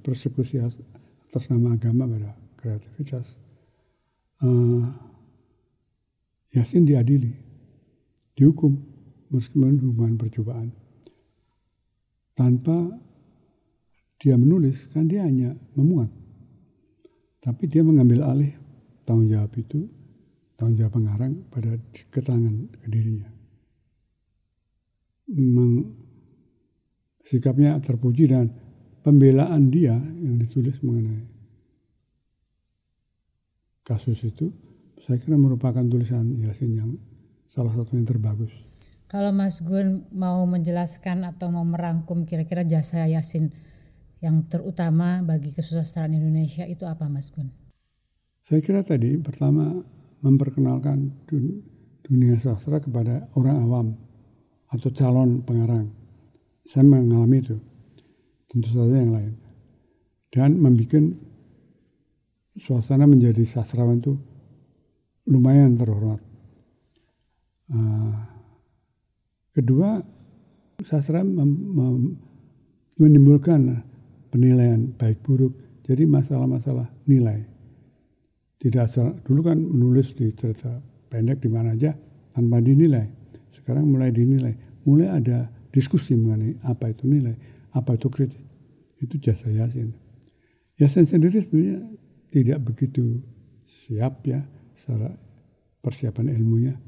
persekusi 0.00 0.60
atas 0.60 1.52
nama 1.52 1.76
agama 1.76 2.08
pada 2.08 2.32
kreativitas. 2.56 3.36
Uh, 4.40 4.84
Yasin 6.56 6.88
diadili, 6.88 7.36
dihukum 8.32 8.80
meskipun 9.28 9.76
hubungan 9.76 10.16
percobaan. 10.16 10.72
Tanpa 12.32 12.96
dia 14.16 14.40
menulis, 14.40 14.88
kan 14.92 15.08
dia 15.08 15.24
hanya 15.24 15.52
memuat. 15.76 16.08
Tapi 17.44 17.68
dia 17.68 17.84
mengambil 17.84 18.24
alih 18.24 18.52
tanggung 19.06 19.30
jawab 19.30 19.54
itu, 19.54 19.86
tanggung 20.58 20.76
jawab 20.82 20.98
pengarang 20.98 21.46
pada 21.48 21.78
ketangan 22.10 22.68
ke 22.82 22.88
dirinya 22.90 23.36
memang 25.30 25.90
sikapnya 27.26 27.74
terpuji 27.82 28.30
dan 28.30 28.54
pembelaan 29.02 29.74
dia 29.74 29.98
yang 29.98 30.38
ditulis 30.38 30.78
mengenai 30.86 31.26
kasus 33.82 34.22
itu 34.26 34.50
saya 35.02 35.18
kira 35.22 35.38
merupakan 35.38 35.82
tulisan 35.86 36.34
Yasin 36.42 36.72
yang 36.74 36.90
salah 37.46 37.70
satu 37.70 37.94
yang 37.94 38.02
terbagus. 38.02 38.50
Kalau 39.06 39.30
Mas 39.30 39.62
Gun 39.62 40.10
mau 40.10 40.42
menjelaskan 40.50 41.22
atau 41.22 41.54
mau 41.54 41.62
merangkum 41.62 42.26
kira-kira 42.26 42.66
jasa 42.66 43.06
Yasin 43.06 43.54
yang 44.18 44.50
terutama 44.50 45.22
bagi 45.22 45.54
kesusastraan 45.54 46.10
Indonesia 46.10 46.66
itu 46.66 46.82
apa 46.90 47.06
Mas 47.06 47.30
Gun? 47.30 47.54
Saya 48.46 48.62
kira 48.62 48.86
tadi 48.86 49.18
pertama 49.18 49.74
memperkenalkan 50.22 51.26
dunia 52.06 52.38
sastra 52.38 52.78
kepada 52.78 53.26
orang 53.34 53.58
awam 53.58 53.98
atau 54.70 54.86
calon 54.94 55.42
pengarang. 55.42 55.90
Saya 56.62 56.86
mengalami 56.86 57.42
itu. 57.42 57.58
Tentu 58.46 58.70
saja 58.70 59.02
yang 59.02 59.10
lain. 59.18 59.34
Dan 60.30 60.62
membuat 60.62 61.18
suasana 62.54 63.10
menjadi 63.10 63.42
sastrawan 63.42 63.98
itu 63.98 64.14
lumayan 65.26 65.74
terhormat. 65.74 66.22
Uh, 67.66 68.14
kedua, 69.58 70.06
sastra 70.86 71.26
menimbulkan 72.94 73.82
penilaian 74.30 74.94
baik 74.94 75.18
buruk. 75.26 75.58
Jadi 75.82 76.06
masalah-masalah 76.06 76.94
nilai. 77.10 77.55
Tidak 78.56 78.82
asal, 78.82 79.20
dulu 79.20 79.40
kan 79.44 79.58
menulis 79.60 80.16
di 80.16 80.32
cerita 80.32 80.80
pendek 81.12 81.44
di 81.44 81.48
mana 81.52 81.76
aja 81.76 81.92
tanpa 82.32 82.58
dinilai 82.64 83.26
sekarang 83.52 83.88
mulai 83.88 84.12
dinilai 84.12 84.52
mulai 84.86 85.08
ada 85.10 85.50
diskusi 85.74 86.14
mengenai 86.14 86.62
apa 86.64 86.94
itu 86.94 87.04
nilai, 87.04 87.36
apa 87.74 87.98
itu 87.98 88.08
kritik. 88.08 88.40
Itu 88.96 89.20
jasa 89.20 89.52
Yasin. 89.52 89.92
Yasin 90.80 91.04
sendiri 91.04 91.42
sebenarnya 91.44 91.84
tidak 92.32 92.58
begitu 92.64 93.20
siap 93.68 94.24
ya 94.24 94.46
secara 94.78 95.12
persiapan 95.84 96.32
ilmunya. 96.32 96.80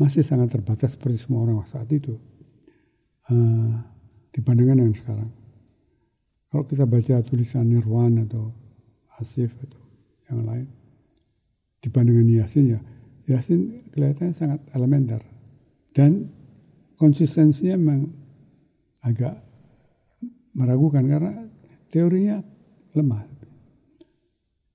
Masih 0.00 0.26
sangat 0.26 0.50
terbatas 0.50 0.98
seperti 0.98 1.22
semua 1.22 1.46
orang 1.46 1.62
saat 1.70 1.86
itu. 1.94 2.18
Uh, 3.30 3.78
dibandingkan 4.34 4.82
dengan 4.82 4.96
sekarang. 4.98 5.30
Kalau 6.50 6.66
kita 6.66 6.84
baca 6.90 7.22
tulisan 7.22 7.70
Nirwan 7.70 8.26
atau 8.26 8.50
Asif 9.22 9.54
atau 9.62 9.78
yang 10.26 10.42
lain, 10.42 10.66
dibandingkan 11.84 12.28
Yasin 12.32 12.64
ya, 12.72 12.80
Yasin 13.28 13.92
kelihatannya 13.92 14.32
sangat 14.32 14.60
elementer. 14.72 15.20
Dan 15.92 16.32
konsistensinya 16.96 17.76
memang 17.76 18.08
agak 19.04 19.36
meragukan 20.56 21.04
karena 21.04 21.44
teorinya 21.92 22.40
lemah. 22.96 23.28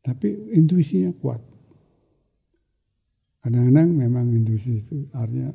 Tapi 0.05 0.53
intuisinya 0.53 1.11
kuat. 1.17 1.41
Kadang-kadang 3.39 3.89
memang 3.95 4.29
intuisi 4.35 4.79
itu 4.79 5.09
artinya 5.15 5.49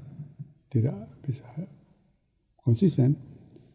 tidak 0.68 0.96
bisa 1.22 1.46
konsisten. 2.60 3.14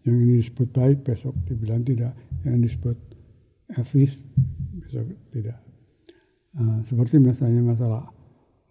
Yang 0.03 0.17
ini 0.25 0.33
disebut 0.41 0.69
baik, 0.73 0.97
besok 1.05 1.35
dibilang 1.45 1.85
tidak. 1.85 2.15
Yang 2.41 2.53
ini 2.53 2.63
disebut 2.65 2.97
etis, 3.77 4.13
besok 4.81 5.05
tidak. 5.29 5.68
Uh, 6.49 6.81
seperti 6.81 7.21
misalnya 7.21 7.61
masalah 7.61 8.09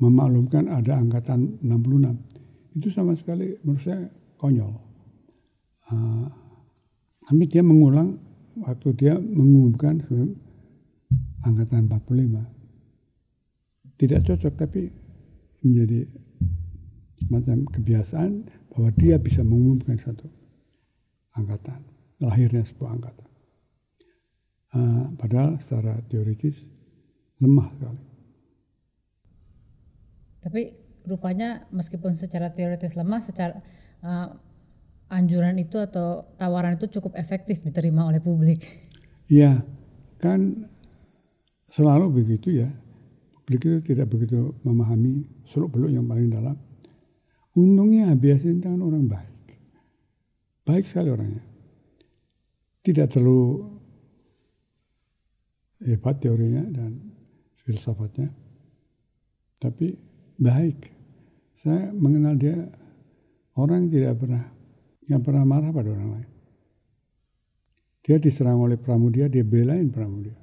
memaklumkan 0.02 0.66
ada 0.66 0.98
angkatan 0.98 1.62
66. 1.62 2.78
Itu 2.78 2.90
sama 2.90 3.14
sekali 3.14 3.54
menurut 3.62 3.82
saya 3.82 4.10
konyol. 4.38 4.74
Uh, 5.90 6.26
tapi 7.28 7.44
dia 7.46 7.62
mengulang 7.62 8.18
waktu 8.62 8.88
dia 8.98 9.14
mengumumkan 9.18 10.02
angkatan 11.46 11.86
45. 11.86 13.98
Tidak 13.98 14.20
cocok 14.22 14.54
tapi 14.54 14.90
menjadi 15.62 16.06
semacam 17.18 17.66
kebiasaan 17.66 18.46
bahwa 18.70 18.90
dia 18.94 19.18
bisa 19.18 19.42
mengumumkan 19.42 19.98
satu 19.98 20.30
angkatan, 21.34 21.82
lahirnya 22.22 22.62
sebuah 22.62 22.94
angkatan. 22.94 23.26
Uh, 24.68 25.04
padahal 25.18 25.58
secara 25.58 25.98
teoritis 26.06 26.70
lemah 27.38 27.68
sekali. 27.74 28.02
Tapi 30.38 30.62
rupanya 31.08 31.66
meskipun 31.74 32.14
secara 32.14 32.52
teoritis 32.52 32.94
lemah, 32.94 33.20
secara 33.22 33.58
uh, 34.04 34.28
anjuran 35.08 35.56
itu 35.56 35.80
atau 35.80 36.28
tawaran 36.36 36.76
itu 36.76 36.86
cukup 37.00 37.16
efektif 37.16 37.64
diterima 37.64 38.06
oleh 38.06 38.20
publik. 38.20 38.64
Iya, 39.28 39.64
kan 40.20 40.68
selalu 41.72 42.22
begitu 42.22 42.52
ya. 42.64 42.68
Publik 43.34 43.64
itu 43.64 43.78
tidak 43.94 44.12
begitu 44.12 44.52
memahami 44.64 45.24
seluk 45.48 45.72
beluk 45.72 45.90
yang 45.92 46.04
paling 46.04 46.28
dalam. 46.28 46.56
Untungnya 47.56 48.12
Abiyasin 48.12 48.60
kan 48.60 48.78
orang 48.78 49.08
baik. 49.08 49.56
Baik 50.68 50.84
sekali 50.84 51.08
orangnya. 51.08 51.42
Tidak 52.84 53.08
terlalu 53.08 53.72
hebat 55.82 56.20
teorinya 56.20 56.62
dan 56.68 57.17
filsafatnya. 57.68 58.32
Tapi 59.60 59.92
baik. 60.40 60.96
Saya 61.60 61.92
mengenal 61.92 62.40
dia 62.40 62.56
orang 63.60 63.84
yang 63.84 63.92
tidak 63.92 64.14
pernah 64.24 64.44
yang 65.08 65.20
pernah 65.20 65.44
marah 65.44 65.68
pada 65.68 65.92
orang 65.92 66.10
lain. 66.16 66.30
Dia 68.08 68.16
diserang 68.16 68.64
oleh 68.64 68.80
Pramudia, 68.80 69.28
dia 69.28 69.44
belain 69.44 69.92
Pramudia. 69.92 70.36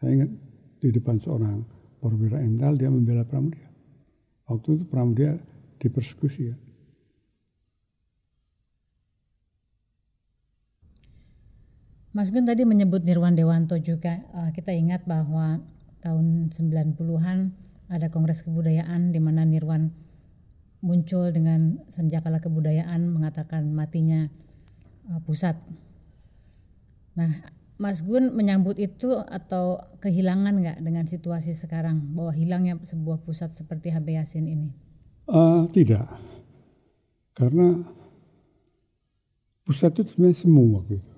Saya 0.00 0.14
ingat 0.16 0.30
di 0.80 0.88
depan 0.88 1.20
seorang 1.20 1.60
perwira 2.00 2.40
ental 2.40 2.78
dia 2.80 2.88
membela 2.88 3.28
Pramudia. 3.28 3.68
Waktu 4.48 4.80
itu 4.80 4.84
Pramudia 4.88 5.36
dipersekusi 5.76 6.42
ya. 6.48 6.56
Mas 12.16 12.32
Gun 12.32 12.48
tadi 12.48 12.64
menyebut 12.64 13.04
Nirwan 13.04 13.36
Dewanto 13.36 13.76
juga. 13.76 14.24
Uh, 14.32 14.48
kita 14.56 14.72
ingat 14.72 15.04
bahwa 15.04 15.60
tahun 16.00 16.48
90-an 16.48 17.52
ada 17.88 18.06
Kongres 18.08 18.44
Kebudayaan 18.44 19.12
di 19.12 19.20
mana 19.20 19.44
Nirwan 19.44 19.92
muncul 20.78 21.34
dengan 21.34 21.82
senjakala 21.90 22.38
kebudayaan 22.38 23.10
mengatakan 23.10 23.74
matinya 23.74 24.30
uh, 25.10 25.20
pusat. 25.26 25.58
Nah, 27.18 27.34
Mas 27.78 28.02
Gun 28.02 28.34
menyambut 28.34 28.78
itu 28.78 29.14
atau 29.26 29.78
kehilangan 30.02 30.54
nggak 30.58 30.78
dengan 30.82 31.06
situasi 31.06 31.54
sekarang 31.54 32.14
bahwa 32.14 32.34
hilangnya 32.34 32.74
sebuah 32.82 33.22
pusat 33.22 33.54
seperti 33.54 33.94
HB 33.94 34.18
Yasin 34.18 34.46
ini? 34.50 34.70
Uh, 35.28 35.68
tidak, 35.70 36.08
karena 37.36 37.84
pusat 39.62 39.92
itu 39.94 40.16
sebenarnya 40.16 40.38
semua 40.40 40.66
waktu 40.80 40.98
itu. 40.98 41.17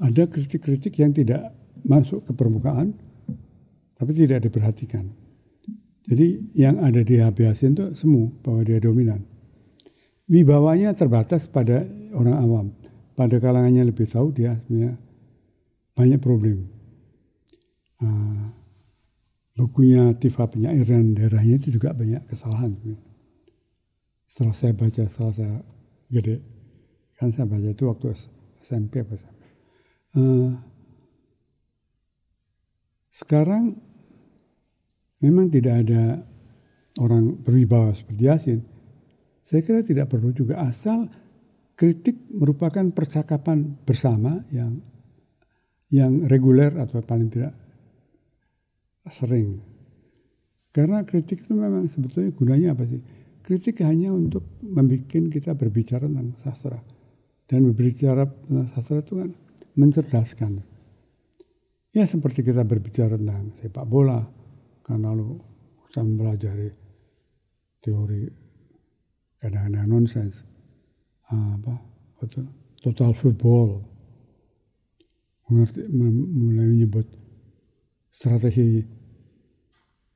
Ada 0.00 0.26
kritik-kritik 0.26 0.96
yang 0.96 1.12
tidak 1.12 1.52
masuk 1.84 2.24
ke 2.24 2.32
permukaan, 2.32 2.96
tapi 4.00 4.16
tidak 4.16 4.48
diperhatikan. 4.48 5.12
Jadi 6.08 6.56
yang 6.56 6.80
ada 6.80 7.04
di 7.04 7.20
HB 7.20 7.36
Yasin 7.36 7.76
itu 7.76 7.92
semu 7.92 8.32
bahwa 8.40 8.64
dia 8.64 8.80
dominan. 8.80 9.22
Wibawanya 10.26 10.96
terbatas 10.96 11.46
pada 11.46 11.84
orang 12.16 12.36
awam 12.40 12.66
pada 13.20 13.36
kalangannya 13.36 13.92
lebih 13.92 14.08
tahu 14.08 14.32
dia 14.32 14.56
sebenarnya 14.64 14.96
banyak 15.92 16.20
problem. 16.24 16.72
Uh, 18.00 18.48
bukunya 19.60 20.16
Tifa 20.16 20.48
penyairan 20.48 21.12
daerahnya 21.12 21.60
itu 21.60 21.76
juga 21.76 21.92
banyak 21.92 22.24
kesalahan. 22.32 22.80
Setelah 24.24 24.56
saya 24.56 24.72
baca, 24.72 25.04
setelah 25.04 25.34
saya 25.36 25.56
gede, 26.08 26.40
kan 27.20 27.28
saya 27.28 27.44
baca 27.44 27.68
itu 27.68 27.84
waktu 27.84 28.16
SMP 28.64 29.04
apa 29.04 29.20
SMP. 29.20 29.39
Uh, 30.10 30.58
sekarang 33.14 33.78
memang 35.20 35.52
tidak 35.52 35.86
ada 35.86 36.24
orang 36.98 37.36
berwibawa 37.44 37.92
seperti 37.92 38.22
Yasin. 38.24 38.60
Saya 39.44 39.60
kira 39.62 39.84
tidak 39.84 40.10
perlu 40.10 40.32
juga 40.32 40.62
asal 40.62 41.10
kritik 41.76 42.28
merupakan 42.32 42.84
percakapan 42.92 43.76
bersama 43.84 44.44
yang 44.52 44.80
yang 45.90 46.28
reguler 46.30 46.70
atau 46.78 47.02
paling 47.02 47.28
tidak 47.28 47.54
sering. 49.10 49.58
Karena 50.70 51.02
kritik 51.02 51.42
itu 51.42 51.50
memang 51.50 51.90
sebetulnya 51.90 52.30
gunanya 52.30 52.78
apa 52.78 52.86
sih? 52.86 53.02
Kritik 53.42 53.82
hanya 53.82 54.14
untuk 54.14 54.46
membuat 54.62 55.10
kita 55.10 55.58
berbicara 55.58 56.06
tentang 56.06 56.38
sastra. 56.38 56.78
Dan 57.50 57.66
berbicara 57.74 58.28
tentang 58.28 58.68
sastra 58.70 59.02
itu 59.02 59.18
kan 59.18 59.30
mencerdaskan. 59.74 60.62
Ya 61.90 62.06
seperti 62.06 62.46
kita 62.46 62.62
berbicara 62.62 63.18
tentang 63.18 63.54
sepak 63.58 63.86
bola. 63.86 64.22
Karena 64.86 65.10
lalu 65.10 65.38
kita 65.90 66.06
mempelajari 66.06 66.70
teori 67.82 68.30
kadang-kadang 69.42 69.86
nonsens 69.90 70.46
apa? 71.30 71.74
Total 72.80 73.12
football. 73.14 73.82
Mengerti 75.50 75.82
mulai 75.90 76.66
menyebut 76.70 77.06
strategi 78.14 78.86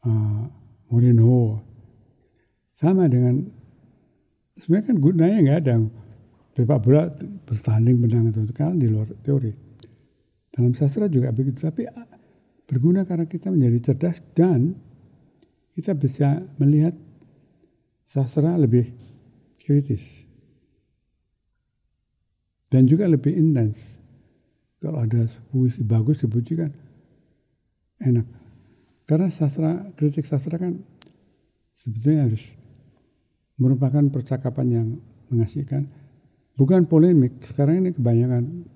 uh, 0.06 0.42
Mourinho. 0.90 1.58
Sama 2.74 3.10
dengan 3.10 3.42
sebenarnya 4.58 4.86
kan 4.94 4.96
gunanya 5.02 5.38
nggak 5.42 5.60
ada 5.66 5.74
sepak 6.54 6.78
bola 6.80 7.10
bertanding 7.44 7.98
menang 7.98 8.30
itu 8.30 8.54
kan 8.54 8.78
di 8.78 8.86
luar 8.86 9.10
teori 9.26 9.50
dalam 10.54 10.70
sastra 10.72 11.10
juga 11.10 11.34
begitu 11.34 11.58
tapi 11.58 11.84
berguna 12.70 13.02
karena 13.02 13.26
kita 13.26 13.50
menjadi 13.50 13.92
cerdas 13.92 14.22
dan 14.32 14.78
kita 15.74 15.98
bisa 15.98 16.46
melihat 16.62 16.94
sastra 18.06 18.54
lebih 18.54 18.94
kritis 19.58 20.30
dan 22.74 22.90
juga 22.90 23.06
lebih 23.06 23.30
intens. 23.30 24.02
Kalau 24.82 25.06
ada 25.06 25.30
puisi 25.54 25.86
bagus 25.86 26.26
dipujikan 26.26 26.74
enak. 28.02 28.26
Karena 29.06 29.30
sastra 29.30 29.94
kritik 29.94 30.26
sastra 30.26 30.58
kan 30.58 30.82
sebetulnya 31.78 32.26
harus 32.26 32.58
merupakan 33.62 34.02
percakapan 34.10 34.66
yang 34.66 34.88
mengasihkan, 35.30 35.86
bukan 36.58 36.86
polemik. 36.86 37.38
Sekarang 37.42 37.84
ini 37.84 37.90
kebanyakan 37.94 38.68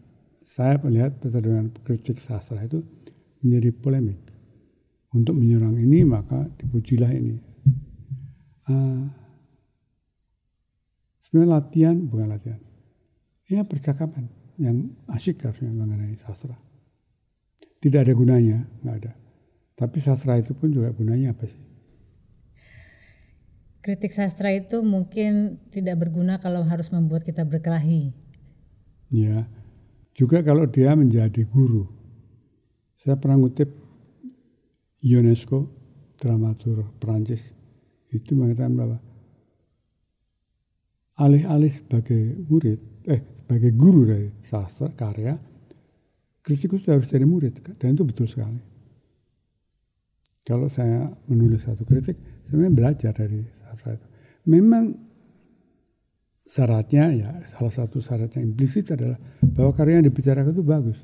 saya 0.48 0.80
melihat 0.82 1.18
dengan 1.22 1.70
kritik 1.84 2.18
sastra 2.22 2.64
itu 2.64 2.82
menjadi 3.42 3.70
polemik. 3.74 4.20
Untuk 5.14 5.34
menyerang 5.40 5.78
ini 5.80 6.04
maka 6.04 6.48
dipujilah 6.60 7.12
ini. 7.12 7.36
Uh, 8.68 9.08
Sebenarnya 11.28 11.60
latihan 11.60 11.96
bukan 12.08 12.32
latihan. 12.32 12.60
Ya 13.52 13.60
percakapan 13.60 14.32
yang 14.56 14.96
asyik 15.12 15.44
harusnya 15.44 15.68
mengenai 15.76 16.16
sastra. 16.16 16.56
Tidak 17.84 18.00
ada 18.00 18.16
gunanya, 18.16 18.64
nggak 18.80 18.96
ada. 19.04 19.12
Tapi 19.76 20.00
sastra 20.00 20.40
itu 20.40 20.56
pun 20.56 20.72
juga 20.72 20.88
gunanya 20.96 21.36
apa 21.36 21.44
sih? 21.44 21.60
Kritik 23.88 24.12
sastra 24.12 24.52
itu 24.52 24.84
mungkin 24.84 25.64
tidak 25.72 25.96
berguna 26.04 26.36
kalau 26.44 26.60
harus 26.60 26.92
membuat 26.92 27.24
kita 27.24 27.48
berkelahi. 27.48 28.12
Ya, 29.08 29.48
juga 30.12 30.44
kalau 30.44 30.68
dia 30.68 30.92
menjadi 30.92 31.48
guru. 31.48 31.88
Saya 33.00 33.16
pernah 33.16 33.40
ngutip 33.40 33.72
UNESCO, 35.00 35.72
dramatur 36.20 36.92
Perancis, 37.00 37.56
itu 38.12 38.36
mengatakan 38.36 38.76
bahwa 38.76 39.00
alih-alih 41.16 41.72
sebagai 41.72 42.44
murid, 42.44 43.08
eh 43.08 43.24
sebagai 43.24 43.72
guru 43.72 44.04
dari 44.04 44.28
sastra 44.44 44.92
karya, 44.92 45.32
kritikus 46.44 46.84
harus 46.92 47.08
jadi 47.08 47.24
murid 47.24 47.64
dan 47.80 47.96
itu 47.96 48.04
betul 48.04 48.28
sekali. 48.28 48.60
Kalau 50.44 50.68
saya 50.68 51.08
menulis 51.24 51.64
satu 51.64 51.88
kritik, 51.88 52.20
saya 52.52 52.68
belajar 52.68 53.16
dari 53.16 53.48
itu. 53.48 53.57
Memang 54.48 54.94
syaratnya 56.48 57.04
ya 57.12 57.30
salah 57.52 57.72
satu 57.72 58.00
syarat 58.00 58.32
yang 58.40 58.56
implisit 58.56 58.88
adalah 58.96 59.20
bahwa 59.44 59.76
karya 59.76 60.00
yang 60.00 60.08
dibicarakan 60.08 60.52
itu 60.56 60.64
bagus. 60.64 60.98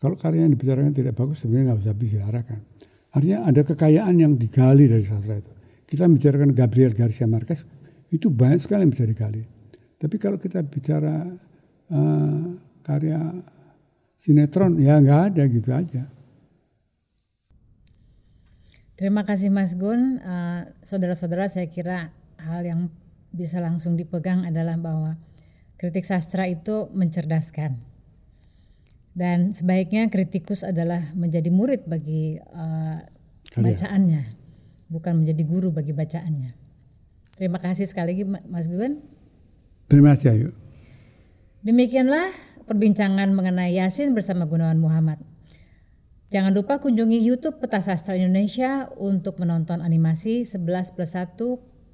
Kalau 0.00 0.16
karya 0.16 0.48
yang 0.48 0.56
dibicarakan 0.56 0.96
tidak 0.96 1.12
bagus 1.12 1.44
sebenarnya 1.44 1.76
nggak 1.76 1.80
usah 1.84 1.96
bicarakan. 1.96 2.60
Artinya 3.10 3.38
ada 3.44 3.60
kekayaan 3.66 4.16
yang 4.16 4.32
digali 4.40 4.88
dari 4.88 5.04
sastra 5.04 5.36
itu. 5.36 5.52
Kita 5.84 6.08
bicarakan 6.08 6.56
Gabriel 6.56 6.94
Garcia 6.96 7.26
Marquez 7.28 7.66
itu 8.08 8.32
banyak 8.32 8.64
sekali 8.64 8.86
yang 8.88 8.92
bisa 8.94 9.04
digali. 9.04 9.42
Tapi 10.00 10.16
kalau 10.16 10.40
kita 10.40 10.64
bicara 10.64 11.28
uh, 11.92 12.42
karya 12.80 13.20
sinetron 14.16 14.80
ya 14.80 14.96
nggak 15.02 15.20
ada 15.34 15.42
gitu 15.52 15.70
aja. 15.74 16.08
Terima 19.00 19.24
kasih 19.24 19.48
Mas 19.48 19.80
Gun. 19.80 20.20
Uh, 20.20 20.68
saudara-saudara 20.84 21.48
saya 21.48 21.72
kira 21.72 22.12
hal 22.36 22.60
yang 22.68 22.92
bisa 23.32 23.56
langsung 23.56 23.96
dipegang 23.96 24.44
adalah 24.44 24.76
bahwa 24.76 25.16
kritik 25.80 26.04
sastra 26.04 26.44
itu 26.44 26.92
mencerdaskan. 26.92 27.80
Dan 29.16 29.56
sebaiknya 29.56 30.12
kritikus 30.12 30.68
adalah 30.68 31.16
menjadi 31.16 31.48
murid 31.48 31.88
bagi 31.88 32.44
uh, 32.52 33.00
bacaannya, 33.56 34.36
bukan 34.92 35.24
menjadi 35.24 35.48
guru 35.48 35.72
bagi 35.72 35.96
bacaannya. 35.96 36.52
Terima 37.40 37.56
kasih 37.56 37.88
sekali 37.88 38.12
lagi 38.12 38.28
Mas 38.52 38.68
Gun. 38.68 39.00
Terima 39.88 40.12
kasih 40.12 40.28
Ayu. 40.28 40.48
Demikianlah 41.64 42.28
perbincangan 42.68 43.32
mengenai 43.32 43.80
Yasin 43.80 44.12
bersama 44.12 44.44
Gunawan 44.44 44.76
Muhammad. 44.76 45.29
Jangan 46.30 46.54
lupa 46.54 46.78
kunjungi 46.78 47.18
YouTube 47.18 47.58
Peta 47.58 47.82
Sastra 47.82 48.14
Indonesia 48.14 48.86
untuk 48.94 49.42
menonton 49.42 49.82
animasi 49.82 50.46
11 50.46 50.94
plus 50.94 51.18
1 51.18 51.34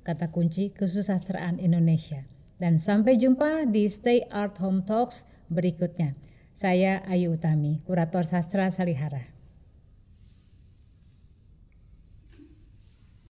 kata 0.05 0.29
kunci 0.29 0.77
kesusastraan 0.77 1.57
Indonesia. 1.57 2.29
Dan 2.61 2.77
sampai 2.77 3.17
jumpa 3.17 3.65
di 3.65 3.89
Stay 3.89 4.29
Art 4.29 4.61
Home 4.61 4.85
Talks 4.85 5.25
berikutnya. 5.49 6.21
Saya 6.53 7.01
Ayu 7.09 7.33
Utami, 7.33 7.81
Kurator 7.89 8.29
Sastra 8.29 8.69
Salihara. 8.69 9.36